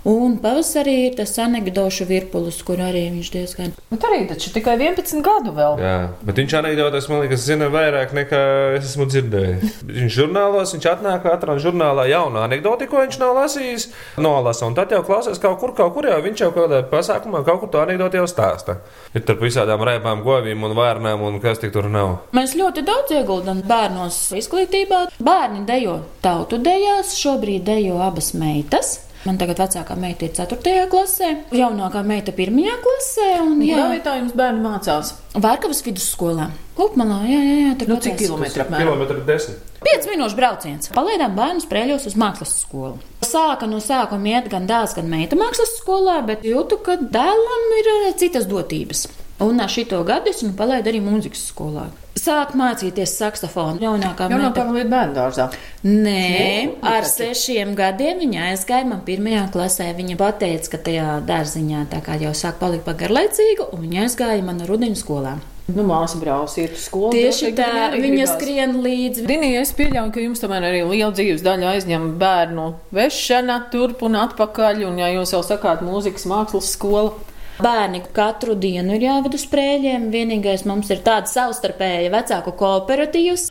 Un 0.06 0.36
pavasarī 0.38 0.94
ir 1.08 1.16
tas 1.18 1.32
anekdošu 1.42 2.06
virpulis, 2.06 2.60
kur 2.66 2.78
arī 2.86 3.08
viņš 3.10 3.30
diezgan. 3.34 3.72
Bet 3.90 4.04
arī 4.06 4.20
taču 4.30 4.52
tikai 4.54 4.76
11 4.78 5.24
gadu 5.26 5.54
vēl. 5.56 5.80
Jā, 5.82 5.96
bet 6.22 6.42
viņš 6.42 6.54
anekdotas, 6.60 7.08
man 7.10 7.24
liekas, 7.24 7.42
zina 7.48 7.72
vairāk 7.74 8.14
nekā 8.14 8.42
es 8.78 8.92
esmu 8.92 9.08
dzirdējis. 9.10 9.80
Viņš 9.90 10.14
žurnālos, 10.14 10.76
viņš 10.76 10.86
atnāk 10.92 11.26
atrod 11.32 11.64
žurnālā 11.64 12.06
jaunu 12.12 12.44
anekdoti, 12.44 12.86
ko 12.92 13.02
viņš 13.02 13.18
nav 13.24 13.34
lasījis, 13.40 13.88
nolasa. 14.22 14.68
Un 14.70 14.78
tad 14.78 14.94
jau 14.94 15.02
klausās 15.08 15.42
kaut 15.42 15.58
kur, 15.64 15.74
kaut 15.78 15.96
kur 15.98 16.06
jau 16.12 16.20
viņš 16.22 16.44
jau 16.46 16.52
kaut 16.52 16.68
kādā 16.68 16.84
pasākumā 16.92 17.42
kaut 17.48 17.64
kur 17.64 17.74
to 17.74 17.82
anekdoti 17.82 18.22
jau 18.22 18.28
stāsta. 18.30 18.78
Ir 19.16 19.26
starp 19.26 19.42
visādām 19.42 19.82
rēpām, 19.90 20.22
govīm 20.28 20.68
un 20.70 20.78
vārnām 20.78 21.26
un 21.26 21.42
kas 21.42 21.64
tik 21.64 21.74
tur 21.74 21.90
nav. 21.90 22.20
Mēs 22.38 22.54
ļoti 22.60 22.86
daudz 22.86 23.18
ieguldam 23.18 23.66
bērnos 23.66 24.22
izglītībā. 24.38 25.08
Bērni 25.18 25.66
dejo 25.66 25.98
tautu 26.22 26.62
dejās, 26.62 27.18
šobrīd 27.18 27.66
dejo 27.66 27.98
abas 28.06 28.36
meitas. 28.38 29.00
Man 29.26 29.40
tagad 29.42 29.58
vecākā 29.58 29.96
meita 29.98 30.28
ir 30.28 30.34
4. 30.38 30.84
klasē, 30.92 31.32
jaunākā 31.58 32.04
meita 32.06 32.30
1. 32.30 32.60
klasē. 32.84 33.30
Un, 33.42 33.64
jā, 33.66 33.80
jā 33.96 34.04
tā 34.06 34.20
jums 34.20 34.36
bērni 34.38 34.62
mācās? 34.62 35.16
Vārkavas 35.34 35.82
vidusskolā. 35.88 36.52
Lūkmalā, 36.78 37.18
jā, 37.26 37.40
jā, 37.42 37.56
jā. 37.64 37.88
Nu, 37.90 37.98
cik 38.06 38.20
kilometri 38.20 38.62
apmēram? 38.62 38.86
Kilometri 38.86 39.26
desmit. 39.26 39.74
5 39.86 40.08
minūšu 40.12 40.38
brauciens. 40.38 40.94
Palaidām 40.94 41.34
bērnu 41.40 41.66
sprēļos 41.66 42.06
uz 42.12 42.20
mākslas 42.22 42.54
skolu. 42.62 43.02
Sāka 43.26 43.66
no 43.70 43.82
sākuma 43.82 44.36
iet 44.36 44.52
gan 44.54 44.70
dēls, 44.70 44.94
gan 44.94 45.10
meita 45.10 45.40
mākslas 45.40 45.74
skolā, 45.80 46.20
bet 46.30 46.46
jūtu, 46.46 46.78
ka 46.86 47.00
dēlam 47.02 47.70
ir 47.82 47.94
eh, 47.96 48.10
citas 48.22 48.46
dotības. 48.52 49.08
Un 49.44 49.60
ar 49.60 49.72
šito 49.72 50.00
gadu 50.08 50.32
es 50.32 50.40
viņu 50.44 50.54
palaidu 50.56 50.92
arī 50.92 51.02
mūzikas 51.04 51.42
skolā. 51.50 51.90
Sāk 52.16 52.54
mācīties 52.56 53.18
saksofonu. 53.20 53.82
Jaunākā 53.84 54.30
jau 54.32 54.38
no 54.40 54.52
tā 54.56 54.64
bija 54.70 54.88
bērnu 54.88 55.18
dārzā. 55.18 55.50
Nē, 55.84 56.22
nu, 56.70 56.78
ar 56.88 57.04
sešiem 57.10 57.74
gadiem 57.76 58.22
viņa 58.24 58.46
aizgāja 58.54 58.88
man 58.88 59.02
pirmajā 59.06 59.50
klasē. 59.52 59.90
Viņa 59.98 60.16
pateica, 60.22 60.72
ka 60.72 60.80
tajā 60.88 61.10
dārziņā 61.28 61.84
tā 61.92 62.00
kā 62.06 62.16
jau 62.22 62.32
sāk 62.32 62.62
palikt 62.64 62.88
pagarlaicīga, 62.88 63.68
un 63.76 63.84
viņa 63.84 64.08
aizgāja 64.08 64.48
man 64.48 64.64
rudeņu 64.70 65.02
skolā. 65.04 65.36
Nu, 65.66 65.82
māsa 65.84 66.20
brauc 66.22 66.56
iet 66.62 66.78
uz 66.78 66.88
skolu. 66.88 67.12
Tieši 67.12 67.52
tā, 67.58 67.70
viņa 67.98 68.32
skrien 68.36 68.80
līdzi. 68.86 69.28
Dinija, 69.28 69.66
es 69.66 69.76
pieļauju, 69.76 70.12
ka 70.16 70.22
jums 70.24 70.44
tomēr 70.44 70.70
arī 70.70 70.84
liela 70.86 71.12
dzīves 71.12 71.44
daļa 71.44 71.72
aizņem 71.76 72.12
bērnu 72.22 72.68
vešana 72.96 73.64
turp 73.74 74.06
un 74.06 74.20
atpakaļ, 74.24 74.84
un 74.88 75.02
ja 75.02 75.10
jūs 75.18 75.34
jau 75.34 75.42
sakāt 75.44 75.82
mūzikas 75.84 76.30
mākslas 76.30 76.70
skola. 76.78 77.16
Bērni 77.62 78.02
katru 78.16 78.56
dienu 78.60 78.98
ir 78.98 79.06
jāved 79.06 79.38
uz 79.38 79.46
sprēļiem. 79.48 80.10
Vienīgais 80.12 80.66
mums 80.68 80.90
ir 80.92 81.00
tāds 81.06 81.36
savstarpēji 81.38 82.12
vecāku 82.12 82.52
kooperatīvs. 82.60 83.48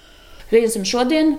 Piemēram, 0.50 0.84
šodien 0.88 1.32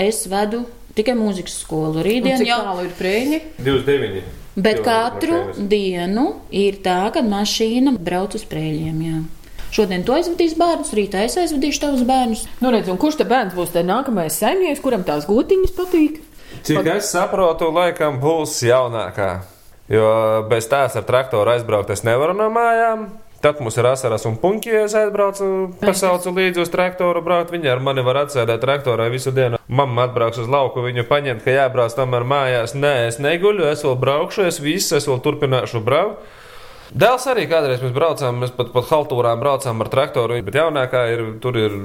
es 0.00 0.22
vedu 0.30 0.62
tikai 0.96 1.16
mūzikas 1.18 1.58
skolu. 1.64 2.04
Rītdien 2.06 2.44
jau 2.46 2.62
tālu 2.62 2.86
ir 2.86 2.94
prēļi. 2.98 3.42
29. 3.58 4.22
Bet 4.62 4.82
katru 4.84 5.38
dienu 5.56 6.26
ir 6.52 6.82
tā, 6.84 7.06
ka 7.14 7.24
mašīna 7.24 7.96
brauc 7.96 8.36
uz 8.36 8.44
prēļiem. 8.48 8.98
Jā. 9.06 9.20
Šodien 9.72 10.02
to 10.04 10.12
aizvedīs 10.12 10.52
bērnus, 10.60 10.92
rītā 10.92 11.22
es 11.24 11.38
aizvedīšu 11.40 11.80
tavus 11.86 12.02
bērnus. 12.04 12.42
Nu, 12.60 12.68
redz, 12.74 12.90
kurš 13.00 13.22
tad 13.22 13.30
bērns 13.32 13.56
būs 13.56 13.72
nākamais 13.88 14.36
saimnieks, 14.36 14.82
kuram 14.84 15.06
tās 15.08 15.24
gotiņas 15.24 15.72
patīk? 15.78 16.20
Cik 16.62 16.82
Pat... 16.82 16.90
es 16.98 17.08
saprotu, 17.14 17.70
laikam 17.72 18.20
būs 18.20 18.60
jaunākā. 18.68 19.30
Jo 19.92 20.08
bez 20.48 20.70
tās 20.72 20.96
ar 20.96 21.04
traktoru 21.04 21.52
aizbraukt 21.52 21.92
es 21.92 22.04
nevaru 22.06 22.36
no 22.38 22.48
mājām. 22.52 23.10
Tad 23.42 23.58
mums 23.58 23.74
ir 23.74 23.88
asaras 23.90 24.22
un 24.28 24.36
puņķi, 24.38 24.70
ja 24.70 24.84
es 24.86 24.92
aizbraucu, 24.94 25.46
pasaucu 25.80 26.30
līdzi 26.36 26.62
uz 26.62 26.70
traktoru 26.70 27.24
braukt. 27.26 27.50
Viņi 27.50 27.72
ar 27.72 27.82
mani 27.82 28.04
var 28.06 28.20
atsēdēt 28.20 28.62
traktorā 28.62 29.08
visu 29.10 29.32
dienu. 29.34 29.58
Mamma 29.66 30.06
atbrauks 30.06 30.38
uz 30.44 30.50
lauku, 30.52 30.84
viņu 30.84 31.02
paņemt, 31.08 31.42
ka 31.42 31.56
jābrauc 31.56 31.96
tomēr 31.98 32.22
mājās. 32.22 32.76
Nē, 32.78 32.94
es 33.08 33.18
neguļu, 33.18 33.66
es 33.72 33.82
vēl 33.82 33.98
braukšu, 33.98 34.46
es 34.46 34.62
visu, 34.62 34.94
es 35.00 35.10
vēl 35.10 35.18
turpināšu 35.26 35.82
braukt. 35.82 36.22
Dēls 36.92 37.26
arī 37.32 37.48
kādreiz 37.50 37.82
mēs 37.82 37.94
braucām, 37.96 38.38
mēs 38.44 38.54
pat, 38.54 38.70
pat 38.70 38.90
haltūrām 38.92 39.42
braucām 39.42 39.82
ar 39.82 39.90
traktoru, 39.90 40.38
bet 40.46 40.60
jaunākā 40.60 41.06
ir, 41.10 41.22
tur 41.42 41.58
ir 41.58 41.76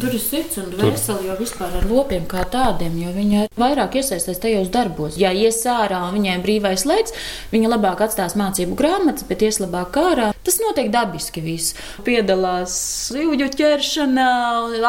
Tur 0.00 0.14
ir 0.14 0.20
sirds 0.22 0.56
un 0.56 0.70
dvēseli 0.72 1.26
jau 1.28 1.34
vispār 1.36 1.74
ar 1.76 1.84
lopiem 1.84 2.24
kā 2.28 2.46
tādiem, 2.48 2.94
jo 3.02 3.10
viņa 3.12 3.42
vairāk 3.60 3.98
iesaistās 4.00 4.40
tajos 4.40 4.70
darbos. 4.72 5.18
Ja 5.20 5.32
ies 5.36 5.58
ārā 5.68 5.98
un 6.06 6.16
viņai 6.16 6.36
brīvais 6.44 6.86
laiks, 6.88 7.12
viņa 7.52 7.72
labāk 7.74 8.00
atstās 8.06 8.36
mācību 8.38 8.76
grāmatas, 8.78 9.26
bet 9.28 9.44
ies 9.44 9.60
labāk 9.60 9.98
ārā. 10.00 10.30
Tas 10.46 10.56
notiek 10.62 10.88
dabiski 10.94 11.42
viss. 11.44 11.76
Piedalās 12.06 12.72
zivju 13.12 13.50
ķeršanā. 13.58 14.30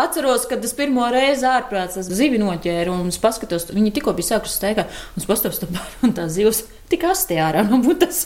Atceros, 0.03 0.47
kad 0.49 0.63
es 0.63 0.75
pirmo 0.77 1.09
reizi 1.11 1.49
ārprāts 1.51 1.99
zivi 2.07 2.39
noķēru 2.39 2.95
un 2.95 3.11
paskatos, 3.23 3.67
viņi 3.75 3.93
tikko 3.99 4.15
bija 4.15 4.37
sākuši 4.37 4.55
steigāt, 4.55 5.03
un 5.17 5.27
tam 5.27 5.73
bērnu 5.75 6.07
un 6.07 6.15
tās 6.15 6.33
zivs 6.37 6.63
tik 6.91 7.03
astē 7.11 7.41
ārā 7.43 7.67
no 7.67 7.83
butas. 7.83 8.25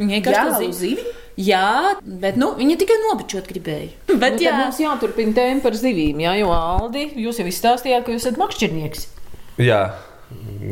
Viņai 0.00 0.24
kā 0.24 0.40
tāda 0.40 0.72
zivi? 0.72 1.04
Jā, 1.36 1.96
bet 2.00 2.38
nu, 2.40 2.54
viņa 2.56 2.78
tikai 2.80 2.96
nobučot 3.02 3.48
gribēja. 3.50 3.90
Bet, 4.22 4.38
nu, 4.38 4.44
jā, 4.46 4.54
mums 4.56 4.78
jāturpina 4.80 5.36
tēma 5.36 5.60
par 5.64 5.76
zivīm, 5.76 6.22
jā, 6.24 6.32
jo 6.40 6.48
Aldi, 6.56 7.10
jūs 7.20 7.42
jau 7.42 7.44
izstāstījāt, 7.50 8.06
ka 8.06 8.14
jūs 8.14 8.24
esat 8.24 8.40
makšķernieks. 8.40 9.04
Jā, 9.60 9.82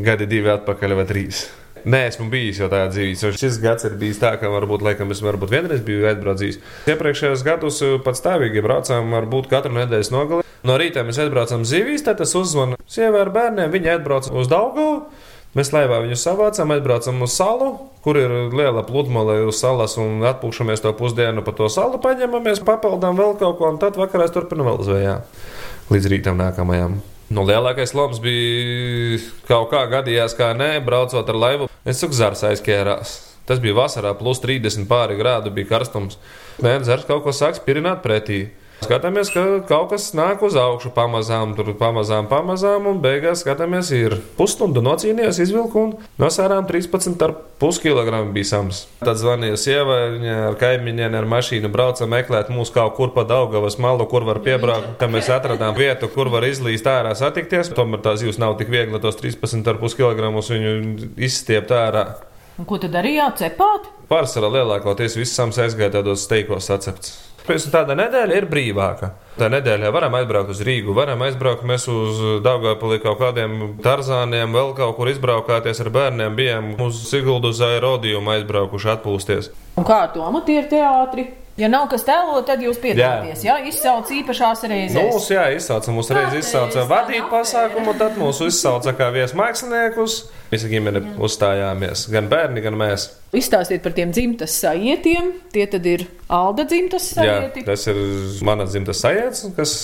gadi 0.07 0.29
divi 0.31 0.49
atpakaļ 0.55 0.97
vai 0.97 1.05
trīs. 1.11 1.45
Nē, 1.85 2.07
esmu 2.09 2.31
bijis 2.33 2.63
jau 2.63 2.71
tādā 2.73 2.89
dzīvē. 2.95 3.35
Šis 3.37 3.59
gads 3.61 3.85
ir 3.85 3.99
bijis 4.01 4.17
tā, 4.23 4.31
ka 4.41 4.49
varbūt, 4.49 4.81
laikam, 4.87 5.11
es 5.13 5.21
varbūt 5.21 5.53
vienreiz 5.53 5.83
biju 5.85 6.07
aizbraucis. 6.09 6.57
Iepriekšējos 6.89 7.45
gados 7.45 7.83
pat 8.07 8.17
stāvīgi 8.17 8.65
braucām, 8.65 9.13
varbūt 9.13 9.51
katru 9.53 9.77
nedēļas 9.77 10.13
nogali. 10.15 10.49
No 10.65 10.79
rīta 10.81 11.05
mēs 11.05 11.21
aizbraucam 11.21 11.67
zivīs, 11.69 12.07
tad 12.07 12.25
es 12.25 12.33
uzzvanu 12.41 12.81
sievai 12.89 13.27
ar 13.27 13.35
bērniem, 13.35 13.69
viņi 13.75 13.93
atbrauc 13.99 14.31
uz 14.33 14.49
Daugavu. 14.49 15.11
Mēs 15.55 15.71
laivā 15.71 16.01
viņu 16.03 16.17
savācām, 16.19 16.73
aizbraucam 16.75 17.21
uz 17.23 17.35
salu, 17.39 17.69
kur 18.03 18.19
ir 18.19 18.33
liela 18.51 18.83
pludmale 18.87 19.37
uz 19.47 19.61
salas 19.63 19.95
un 20.03 20.25
atpūšamies 20.27 20.83
to 20.83 20.91
pusdienu 20.99 21.45
pa 21.47 21.55
to 21.55 21.69
salu, 21.71 22.01
paņemamies, 22.03 22.65
papildām 22.67 23.15
vēl 23.21 23.37
kaut 23.39 23.61
ko, 23.61 23.71
un 23.71 23.79
tad 23.83 23.95
vakarā 24.01 24.27
turpinam 24.35 24.73
vēl 24.73 24.83
zvejā 24.89 25.19
līdz 25.95 26.11
rītam 26.11 26.41
nākamajam. 26.41 26.99
Nu, 27.35 27.45
lielākais 27.47 27.95
loms 27.97 28.19
bija 28.23 29.21
kaut 29.49 29.71
kā 29.71 29.85
gadījās, 29.93 30.35
kā 30.37 30.51
nē, 30.59 30.77
braucot 30.85 31.31
ar 31.31 31.39
laivu. 31.39 31.71
Es 31.87 32.03
saku, 32.03 32.17
zars 32.19 32.45
aizķērās. 32.51 33.15
Tas 33.49 33.61
bija 33.61 33.77
vasarā, 33.77 34.15
plus 34.17 34.41
30 34.43 34.89
pāri 34.89 35.17
grādu 35.19 35.53
bija 35.55 35.71
karstums. 35.71 36.19
Nē, 36.65 36.79
zars 36.87 37.07
kaut 37.09 37.25
ko 37.25 37.33
sāks 37.37 37.63
pirināt 37.65 38.03
pretī. 38.05 38.47
Skatāmies, 38.83 39.31
ka 39.33 39.43
kaut 39.69 39.93
kas 39.95 40.11
nāk 40.17 40.43
uz 40.45 40.57
augšu 40.59 40.91
pamazām, 40.93 41.55
tur 41.57 41.71
pamazām, 41.79 42.27
pamazām, 42.29 42.89
un 42.91 42.99
beigās 43.01 43.45
skatāmies, 43.45 43.89
ir 43.97 44.17
pusstundu 44.37 44.83
nocīnījies, 44.85 45.39
izvilku 45.47 45.81
un 45.81 45.95
nosērām 46.21 46.67
13,5 46.69 47.81
kg 47.81 48.19
bija 48.35 48.51
sams. 48.51 48.83
Tad 49.01 49.21
zvanīja 49.23 49.57
sievai, 49.63 50.01
viņa 50.19 50.37
ar 50.51 50.59
kaimiņiem 50.61 51.17
ar 51.21 51.31
mašīnu 51.33 51.71
brauca 51.73 52.09
meklēt 52.11 52.53
mūs 52.53 52.75
kaut 52.75 52.99
kur 52.99 53.15
pa 53.17 53.25
Daugavas 53.29 53.79
malu, 53.81 54.05
kur 54.11 54.27
var 54.29 54.43
piebraukt. 54.45 54.99
Tad 55.01 55.15
mēs 55.15 55.33
atradām 55.33 55.79
vietu, 55.79 56.11
kur 56.13 56.29
var 56.35 56.45
izlīst 56.51 56.89
ārā 56.91 57.15
satikties. 57.17 57.73
Tomēr 57.79 58.05
tās 58.05 58.27
jūs 58.27 58.43
nav 58.43 58.59
tik 58.61 58.73
viegli 58.75 59.01
tos 59.01 59.17
13,5 59.23 59.97
kg 59.97 60.35
viņu 60.35 61.13
izstiept 61.25 61.73
ārā. 61.73 62.09
Un 62.61 62.69
ko 62.69 62.77
tad 62.79 62.93
darījāt? 62.95 63.41
Cepāt? 63.41 63.89
Pārsvarā 64.11 64.53
lielākoties 64.61 65.17
viss 65.19 65.35
sams 65.35 65.59
aizgāja 65.59 65.97
tādos 65.97 66.29
steikos 66.29 66.69
sacepts. 66.69 67.34
Pēc 67.45 67.67
tam 67.67 67.73
tāda 67.75 67.95
nedēļa 67.99 68.39
ir 68.39 68.47
brīvāka. 68.49 69.11
Tā 69.37 69.51
nedēļā 69.53 69.91
varam 69.93 70.15
aizbraukt 70.17 70.55
uz 70.55 70.63
Rīgu, 70.65 70.95
varam 70.97 71.21
aizbraukt 71.27 71.67
mēs 71.69 71.85
uz 71.93 72.23
Dāngāpili 72.45 73.01
kaut 73.03 73.19
kādiem 73.21 73.75
tarzāniem, 73.85 74.55
vēl 74.55 74.73
kaut 74.79 74.97
kur 74.97 75.11
izbraukāties 75.13 75.83
ar 75.85 75.91
bērniem. 75.93 76.39
Bijām 76.39 76.73
uz 76.87 77.03
Siguldu 77.11 77.53
Zairodījumu 77.53 78.33
aizbraukuši 78.39 78.93
atpūsties. 78.95 79.51
Un 79.77 79.85
kā 79.85 80.07
to 80.15 80.25
amatieru 80.25 80.71
teātri? 80.73 81.27
Ja 81.55 81.69
nav 81.71 81.85
kas 81.87 82.03
tēlo, 82.03 82.41
tad 82.47 82.63
jūs 82.65 82.81
piedalāties. 82.83 83.45
Jā, 83.47 83.61
jā 83.61 83.71
izsauc 83.71 84.09
īpašās 84.11 84.65
reizes. 84.67 84.97
Nu, 84.97 85.05
mūs, 85.13 85.29
jā, 85.31 85.45
izsauca. 85.55 85.93
Mūs 85.95 86.09
reiz 86.11 86.35
izsauca 86.41 86.83
vadīt 86.91 87.29
pasākumu, 87.31 87.95
tad 87.99 88.17
mūs 88.19 88.41
izsauca 88.43 88.91
kā 88.99 89.13
viesmāksliniekus. 89.15 90.17
Visa 90.51 90.71
ģimene 90.71 91.05
uzstājāmies, 91.23 92.09
gan 92.11 92.27
bērni, 92.33 92.63
gan 92.65 92.75
mēs. 92.79 93.07
Izstāstiet 93.39 93.85
par 93.87 93.95
tiem 93.95 94.11
dzimtas 94.15 94.57
sajietiem. 94.65 95.31
Tie 95.55 95.69
tad 95.71 95.87
ir 95.87 96.09
Alda 96.35 96.67
dzimtas 96.67 97.07
sajieti. 97.15 97.63
Jā, 97.63 97.69
tas 97.71 97.87
ir 97.93 98.03
mana 98.47 98.67
dzimtas 98.67 99.05
sajēts, 99.05 99.47
kas, 99.55 99.77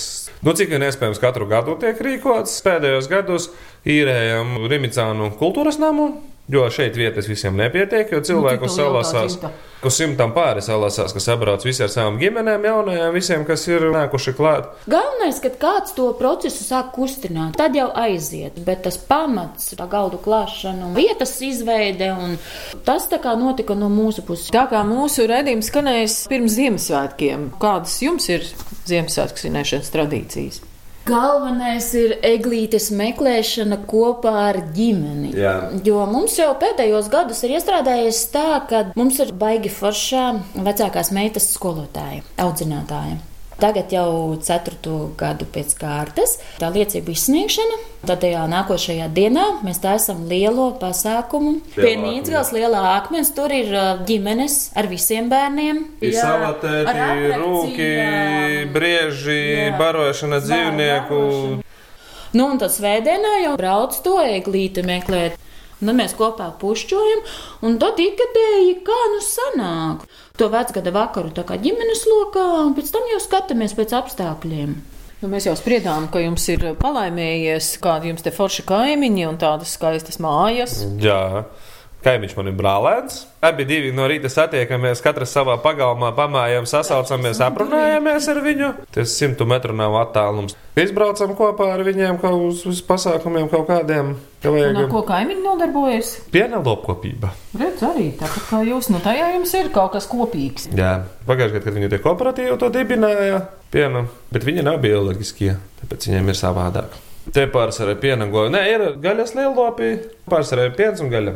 nu, 0.43 0.55
cik 0.57 0.73
vien 0.75 0.83
iespējams, 0.89 1.23
katru 1.23 1.47
gadu 1.47 1.77
tiek 1.79 2.03
rīkots. 2.03 2.57
Pēdējos 2.67 3.07
gados 3.11 3.47
īrējam 3.87 4.65
Rimicānu 4.67 5.31
kultūras 5.39 5.79
namu, 5.79 6.11
jo 6.51 6.67
šeit 6.73 6.97
vietas 6.99 7.29
visiem 7.29 7.55
nepietiek, 7.57 8.11
jo 8.11 8.21
cilvēku 8.25 8.67
Nu, 8.67 8.73
salasās. 8.73 9.37
Uz 9.81 9.95
simtam 9.97 10.29
pāri 10.35 10.61
salasās, 10.61 11.13
kas 11.15 11.25
sabrauc 11.25 11.63
visi 11.65 11.81
ar 11.81 11.89
savām 11.89 12.19
ģimenēm, 12.21 12.67
jaunajām, 12.69 13.15
visiem, 13.15 13.45
kas 13.47 13.63
ir 13.65 13.87
nākuši 13.89 14.35
klāt. 14.37 14.67
Galvenais, 14.91 15.39
kad 15.41 15.57
kāds 15.61 15.95
to 15.97 16.11
procesu 16.19 16.61
sāk 16.67 16.91
kustināt, 16.93 17.57
tad 17.57 17.73
jau 17.77 17.87
aiziet. 17.97 18.59
Bet 18.67 18.83
tas 18.85 18.99
pamats, 19.09 19.71
tā 19.79 19.89
galdu 19.89 20.21
klāšana, 20.21 20.91
un 20.91 20.97
vietas 20.97 21.33
izveide, 21.41 22.11
un 22.13 22.37
tas 22.85 23.09
tā 23.09 23.17
kā 23.23 23.33
notika 23.39 23.73
no 23.73 23.89
mūsu 23.89 24.25
puses. 24.27 24.53
Tā 24.53 24.67
kā 24.69 24.83
mūsu 24.85 25.25
redzējums 25.31 25.73
skanēs 25.73 26.19
pirms 26.29 26.59
Ziemassvētkiem, 26.59 27.53
kādas 27.61 27.97
jums 28.05 28.29
ir 28.29 28.45
Ziemassvētku 28.85 29.47
svinēšanas 29.47 29.95
tradīcijas? 29.95 30.67
Galvenais 31.07 31.87
ir 31.97 32.13
eglītes 32.25 32.91
meklēšana 32.93 33.79
kopā 33.89 34.35
ar 34.51 34.59
ģimeni. 34.75 35.33
Jā. 35.39 35.55
Jo 35.85 36.03
mums 36.09 36.37
jau 36.37 36.51
pēdējos 36.61 37.09
gados 37.13 37.41
ir 37.47 37.55
iestrādājies 37.57 38.21
tā, 38.33 38.61
ka 38.69 38.83
mums 38.99 39.17
ir 39.23 39.33
baigi 39.33 39.71
foršā 39.73 40.27
vecākās 40.67 41.09
meitas 41.15 41.49
skolotāja, 41.55 42.21
audzinātāja. 42.45 43.17
Tagad 43.61 43.93
jau 43.93 44.33
ceturto 44.41 45.11
gadu 45.19 45.45
pēc 45.45 45.75
kārtas 45.77 46.39
tā 46.57 46.71
liecība 46.73 47.13
izsniegšana. 47.13 47.75
Tad 48.09 48.23
tajā 48.23 48.47
nākošajā 48.49 49.05
dienā 49.13 49.43
mēs 49.61 49.77
taisām 49.83 50.23
lielo 50.25 50.71
pasākumu. 50.81 51.59
Pie 51.75 51.91
Lielā 51.91 52.01
Nīcgals 52.01 52.49
lielā 52.55 52.81
akmens 52.95 53.29
tur 53.37 53.53
ir 53.53 53.69
uh, 53.69 54.01
ģimenes 54.07 54.71
ar 54.73 54.89
visiem 54.89 55.29
bērniem. 55.29 55.83
Ir 56.01 56.17
atrakcijām. 56.17 57.43
rūki, 57.43 57.91
brieži, 58.73 59.37
Jā. 59.67 59.77
barošana 59.77 60.41
dzīvnieku. 60.41 61.21
Nu, 62.31 62.47
un 62.47 62.57
tad 62.57 62.73
svētdienā 62.73 63.37
jau 63.43 63.53
brauc 63.61 64.01
to 64.01 64.17
eglīti 64.23 64.81
meklēt. 64.87 65.37
Un 65.81 65.89
Tad 65.89 65.97
mēs 65.97 66.13
kopā 66.13 66.51
pušķojam, 66.61 67.23
un 67.65 67.79
tad 67.81 67.97
ikgadēji 68.01 68.75
kā 68.85 68.97
nu 69.15 69.21
sanāk. 69.25 70.03
To 70.37 70.49
vecgada 70.53 70.93
vakaru 70.93 71.33
tā 71.33 71.41
kā 71.47 71.57
ģimenes 71.61 72.03
lokā, 72.05 72.45
un 72.67 72.75
pēc 72.77 72.91
tam 72.93 73.07
jau 73.09 73.17
skatāmies 73.23 73.73
pēc 73.77 73.95
apstākļiem. 73.97 74.75
Nu, 75.21 75.29
mēs 75.29 75.45
jau 75.45 75.55
spriedām, 75.57 76.07
ka 76.13 76.21
jums 76.21 76.45
ir 76.53 76.63
palaimējies, 76.81 77.75
kādi 77.81 78.09
jums 78.09 78.25
te 78.25 78.33
forši 78.33 78.65
kaimiņi 78.69 79.27
un 79.29 79.41
tādas 79.41 79.73
skaistas 79.77 80.21
mājas. 80.21 80.79
Jā. 81.01 81.43
Kaimiņš 82.01 82.31
man 82.33 82.47
ir 82.49 82.55
brālēns. 82.57 83.17
Abi 83.45 83.61
divi 83.69 83.91
no 83.93 84.07
rīta 84.09 84.29
satiekamies, 84.33 85.03
katrs 85.05 85.33
savā 85.35 85.53
pagalmā, 85.61 86.09
pamājam, 86.17 86.65
sasaucamies, 86.69 87.37
aprunājamies 87.45 88.25
ar 88.31 88.39
viņu. 88.41 88.69
Tas 88.95 89.13
simtu 89.19 89.45
metru 89.49 89.75
nav 89.77 89.93
attālums. 89.99 90.55
Izbraucam 90.81 91.35
kopā 91.37 91.67
ar 91.75 91.83
viņiem 91.85 92.17
kaut 92.21 92.41
uz, 92.47 92.63
uz 92.71 92.81
pasākumiem, 92.87 93.45
kaut 93.53 93.67
kādiem. 93.69 94.15
Ka 94.41 94.49
Un 94.49 94.57
ar 94.57 94.73
vajag 94.73 94.89
ko 94.95 95.03
kaimiņi 95.11 95.43
nodarbojas? 95.45 96.09
piena 96.33 96.57
lopkopība. 96.65 97.29
Redz, 97.61 97.83
arī 97.85 98.07
tāpat 98.17 98.49
kā 98.49 98.63
jūs, 98.65 98.89
nu 98.89 98.97
tajā 99.05 99.29
jums 99.35 99.53
ir 99.61 99.69
kaut 99.75 99.93
kas 99.93 100.09
kopīgs. 100.09 100.71
Jā, 100.73 101.03
pagājušajā 101.29 101.53
gadā, 101.59 101.65
kad 101.69 101.77
viņi 101.77 101.91
tie 101.93 102.01
kooperatīvi 102.01 102.57
to 102.57 102.71
dibināja, 102.73 103.43
piena, 103.69 104.07
bet 104.33 104.47
viņi 104.47 104.65
nav 104.65 104.81
bioloģiskie, 104.81 105.53
tāpēc 105.83 106.09
viņiem 106.09 106.33
ir 106.33 106.41
savādāk. 106.41 106.97
Te 107.31 107.45
pārsvarā 107.53 107.93
piena 108.01 108.25
goja. 108.33 108.49
Nē, 108.57 108.61
ir 108.73 108.87
gaļas 109.03 109.35
lielopi, 109.37 109.91
pārsvarā 110.31 110.71
piens 110.73 111.03
un 111.05 111.11
gaļa. 111.13 111.35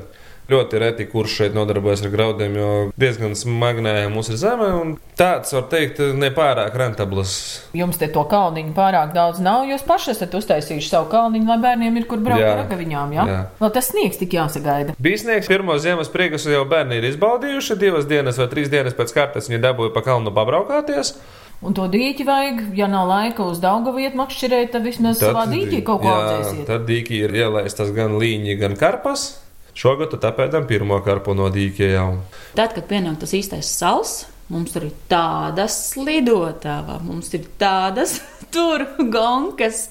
Ļoti 0.52 0.80
reti, 0.82 1.08
kurš 1.10 1.40
šeit 1.40 1.56
nodarbojas 1.58 2.04
ar 2.06 2.12
graudiem, 2.14 2.58
jo 2.60 2.72
diezgan 3.02 3.34
smagnēja 3.38 4.10
mums 4.14 4.30
ir 4.30 4.38
zeme. 4.38 4.68
un 4.78 4.96
Tāds, 5.16 5.54
var 5.56 5.64
teikt, 5.72 6.02
nepārāk 6.20 6.76
rentabls. 6.76 7.36
Jums 7.78 7.96
te 7.98 8.10
to 8.12 8.26
kalniņu 8.30 8.74
pārāk 8.76 9.14
daudz 9.16 9.40
nav. 9.44 9.64
Jūs 9.70 9.86
paši 9.88 10.12
esat 10.12 10.36
uztaisījuši 10.36 10.92
savu 10.92 11.08
kalniņu, 11.14 11.48
lai 11.48 11.58
bērniem 11.64 12.02
ir 12.02 12.08
kur 12.10 12.20
braukt 12.24 12.44
ar 12.44 12.60
ragaviņām. 12.66 13.16
Ja? 13.16 13.28
Jā. 13.32 13.40
Vēl 13.62 13.72
tas 13.78 13.90
sniegs 13.94 14.20
tik 14.20 14.36
jāsagaida. 14.36 14.98
Bīsnieks 15.02 15.48
pirmo 15.50 15.78
ziemas 15.80 16.12
priekus 16.12 16.50
jau 16.52 16.66
bērni 16.68 17.00
ir 17.00 17.08
izbaudījuši. 17.14 17.80
Divas 17.80 18.10
dienas 18.12 18.38
vai 18.42 18.50
trīs 18.52 18.70
dienas 18.74 18.98
pēc 18.98 19.16
kārtas 19.16 19.48
viņi 19.50 19.64
dabūja 19.64 19.96
pa 19.96 20.04
kalnu 20.06 20.36
pabraukāties. 20.36 21.16
Un 21.64 21.74
to 21.74 21.88
dīķi 21.88 22.28
vajag, 22.28 22.62
ja 22.76 22.90
nav 22.92 23.08
laika 23.08 23.48
uz 23.48 23.62
daugu 23.64 23.96
vietu 23.96 24.20
makšķerēt, 24.20 24.74
tad 24.76 24.84
vismaz 24.86 25.24
savā 25.24 25.48
dīķī 25.50 25.80
kaut 25.88 26.04
ko 26.04 26.12
jā, 26.12 26.18
audzēsiet. 26.20 26.68
Tad 26.68 26.84
dīķi 26.90 27.24
ir 27.24 27.40
ielaistas 27.40 27.96
gan 27.96 28.20
līņi, 28.20 28.60
gan 28.60 28.76
karpas. 28.78 29.45
Šogad 29.76 30.16
tāpēc 30.24 30.56
pirmo 30.70 31.02
karpu 31.04 31.36
no 31.36 31.50
dīķa 31.52 31.92
jau. 31.92 32.10
Tad, 32.56 32.72
kad 32.78 32.88
pienāk 32.88 33.20
tas 33.20 33.34
īstais 33.36 33.68
sals, 33.76 34.22
mums 34.52 34.72
tur 34.72 34.88
ir 34.88 34.94
tādas 35.12 35.76
slidotavas, 35.92 37.04
mums 37.04 37.34
ir 37.36 37.50
tādas 37.60 38.22
tur 38.56 38.86
gonkas. 39.12 39.90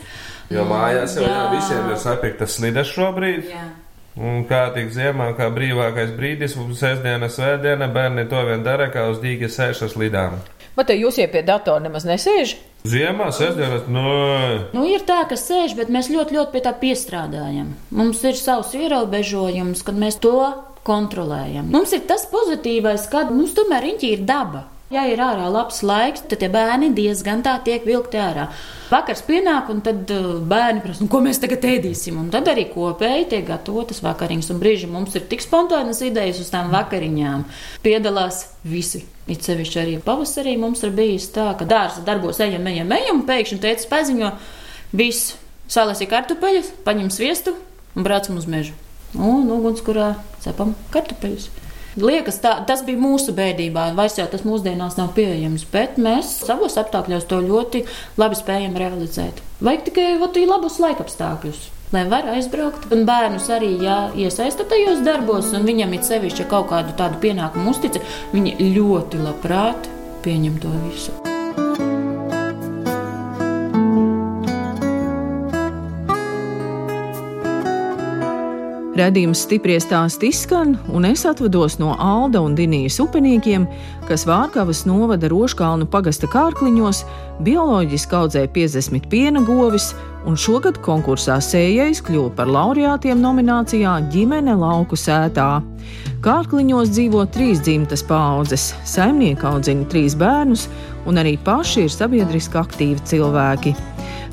Jo 0.53 0.65
mājās 0.69 1.19
jau 1.19 1.27
jā. 1.27 1.33
Jā. 1.37 1.49
visiem 1.53 1.91
ir 1.91 2.01
sapirktas 2.01 2.59
slides 2.59 2.93
šobrīd. 2.97 3.49
Jā. 3.53 3.65
Un 4.15 4.45
kā 4.47 4.69
tik 4.71 4.93
ziemā, 4.95 5.33
kā 5.35 5.49
brīvākais 5.51 6.13
brīdis, 6.15 6.55
sestdiena, 6.79 7.27
svētdiena, 7.27 7.89
bērni 7.91 8.29
to 8.31 8.45
vien 8.47 8.63
dara, 8.63 8.87
kā 8.95 9.09
uz 9.11 9.19
dīķa 9.19 9.49
sēž 9.51 9.81
ar 9.89 9.91
slidām. 9.91 10.37
Bet 10.75 10.91
te 10.91 10.97
jūs 10.99 11.21
jau 11.21 11.29
pie 11.31 11.45
datora 11.47 11.83
nemaz 11.85 12.07
nesēž. 12.09 12.57
Ziemā, 12.85 13.31
sestdienas, 13.33 13.87
nu, 13.89 14.03
Nu, 14.77 14.85
ir 14.91 15.07
tā, 15.09 15.23
ka 15.31 15.39
sēž, 15.41 15.73
bet 15.79 15.89
mēs 15.89 16.11
ļoti, 16.13 16.37
ļoti 16.37 16.53
pie 16.53 16.63
tā 16.67 16.75
piestrādājam. 16.77 17.71
Mums 17.95 18.21
ir 18.29 18.37
savs 18.37 18.75
ierobežojums, 18.77 19.81
kad 19.87 19.97
mēs 19.97 20.21
to 20.21 20.37
kontrolējam. 20.85 21.71
Mums 21.73 21.95
ir 21.97 22.05
tas 22.11 22.27
pozitīvais, 22.29 23.09
ka 23.09 23.25
mums 23.31 23.57
tomēr 23.57 23.87
riņķī 23.89 24.13
ir 24.19 24.27
daba. 24.29 24.67
Ja 24.95 25.03
ir 25.11 25.19
ārā 25.19 25.49
labs 25.51 25.81
laiks, 25.83 26.23
tad 26.31 26.39
tie 26.39 26.49
bērni 26.53 26.93
diezgan 26.95 27.41
tā 27.43 27.57
tiek 27.67 27.83
vilkti 27.89 28.19
ārā. 28.21 28.45
Vakars 28.93 29.25
pienāk, 29.27 29.71
un 29.73 29.81
tad 29.83 30.11
uh, 30.15 30.37
bērni 30.47 30.85
prasa, 30.85 31.03
nu, 31.03 31.09
ko 31.11 31.19
mēs 31.25 31.41
tagad 31.43 31.65
ēdīsim. 31.67 32.21
Un 32.21 32.29
tad 32.31 32.47
arī 32.53 32.69
kopēji 32.71 33.27
tiek 33.33 33.47
gatavotas 33.49 34.05
vakariņas. 34.05 34.53
Un 34.55 34.61
brīži 34.63 34.91
mums 34.91 35.17
ir 35.19 35.25
tik 35.31 35.43
spontānas 35.43 36.03
idejas 36.07 36.39
uz 36.45 36.53
tām 36.53 36.71
vakariņām. 36.75 37.43
Piedalās 37.83 38.45
visi. 38.63 39.03
It 39.27 39.43
sevišķi 39.43 39.81
arī 39.83 39.97
pavasarī 40.05 40.55
mums 40.61 40.85
ir 40.87 40.95
bijis 40.95 41.31
tā, 41.35 41.49
ka 41.59 41.67
dārza 41.67 42.05
darbos 42.07 42.39
ejam, 42.45 42.69
ejam, 42.71 42.95
ejam, 42.95 43.23
un 43.23 43.27
pēkšņi 43.27 43.61
teica 43.65 43.91
paziņo, 43.97 44.31
viss, 45.01 45.35
salēsi 45.75 46.11
kartupeļus, 46.13 46.71
paņem 46.87 47.11
sviestu 47.11 47.57
un 47.97 48.07
braucam 48.07 48.39
uz 48.39 48.47
mežu. 48.47 48.77
Un 49.17 49.49
ugunskurā 49.57 50.13
cepam 50.45 50.77
kartupeļus. 50.95 51.64
Liekas, 52.01 52.41
tā, 52.43 52.57
tas 52.67 52.83
bija 52.83 52.99
mūsu 52.99 53.35
bērnībā, 53.37 53.93
vairs 53.95 54.17
jau 54.19 54.27
tas 54.31 54.43
mūsdienās 54.47 54.97
nav 54.99 55.13
pieejams, 55.15 55.63
bet 55.71 56.01
mēs 56.03 56.33
savos 56.43 56.75
apstākļos 56.81 57.29
to 57.31 57.39
ļoti 57.45 57.85
labi 58.19 58.39
spējam 58.41 58.75
realizēt. 58.81 59.39
Vajag 59.63 59.87
tikai 59.91 60.09
vat, 60.19 60.41
labus 60.51 60.81
laikapstākļus. 60.83 61.71
Lai 61.95 62.03
var 62.11 62.27
aizbraukt, 62.33 62.89
un 62.95 63.05
bērnus 63.07 63.47
arī 63.55 63.77
jā, 63.85 63.99
iesaista 64.19 64.67
tajos 64.67 65.05
darbos, 65.07 65.53
un 65.55 65.69
viņam 65.69 65.95
ir 65.95 66.03
sevišķi 66.03 66.49
kaut 66.51 66.73
kādu 66.73 66.97
tādu 66.99 67.23
pienākumu 67.23 67.71
uztica, 67.71 68.03
viņi 68.35 68.59
ļoti 68.75 69.23
labprāt 69.23 69.87
pieņem 70.27 70.59
to 70.65 70.75
visu. 70.89 71.94
Radījums 78.95 79.41
stipri 79.43 79.75
stāst 79.83 80.23
izskan, 80.23 80.77
un 80.95 81.03
es 81.09 81.25
atvados 81.27 81.81
no 81.81 81.97
Alda 81.99 82.39
un 82.47 82.53
Dinijas 82.55 83.01
upeniekiem, 83.03 83.65
kas 84.07 84.23
Vārkavas 84.29 84.85
novada 84.87 85.27
Roškalnu 85.33 85.89
pagasta 85.91 86.29
kārkliņos, 86.31 87.01
bioloģiski 87.43 88.15
audzēja 88.15 88.53
50 88.55 89.09
piena 89.11 89.43
govis, 89.43 89.89
un 90.31 90.39
šogad 90.39 90.79
konkursā 90.87 91.41
sējais 91.43 92.05
kļuva 92.07 92.37
par 92.39 92.53
laureātiem 92.55 93.19
nominācijā 93.19 93.97
ģimene 94.15 94.55
lauku 94.61 94.95
sētā. 94.95 95.49
Kārkliņos 96.23 96.95
dzīvo 96.95 97.25
trīs 97.35 97.65
dzimtas 97.67 98.07
paudzes, 98.07 98.71
saimnieki 98.87 99.51
audzina 99.51 99.91
trīs 99.91 100.15
bērnus, 100.15 100.69
un 101.11 101.19
arī 101.19 101.35
paši 101.43 101.89
ir 101.89 101.93
sabiedriski 101.99 102.63
aktīvi 102.63 103.03
cilvēki. 103.11 103.75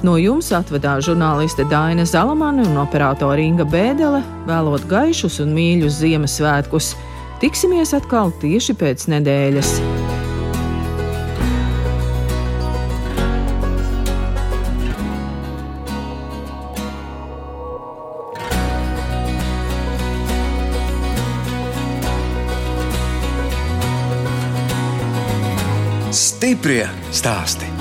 No 0.01 0.15
jums 0.17 0.49
atvedās 0.55 1.05
žurnāliste 1.05 1.65
Daina 1.69 2.05
Zalamane 2.09 2.65
un 2.65 2.79
operātora 2.81 3.41
Inga 3.43 3.67
Bēdelē, 3.69 4.23
vēlot 4.49 4.87
gaišus 4.89 5.37
un 5.43 5.53
mīļus 5.57 5.99
Ziemassvētkus. 6.01 6.95
Tiksimies 7.41 7.93
atkal 7.97 8.33
tieši 8.41 8.77
pēc 8.77 9.09
nedēļas! 9.13 9.75
Stiprie 26.11 26.89
stāstī! 27.15 27.80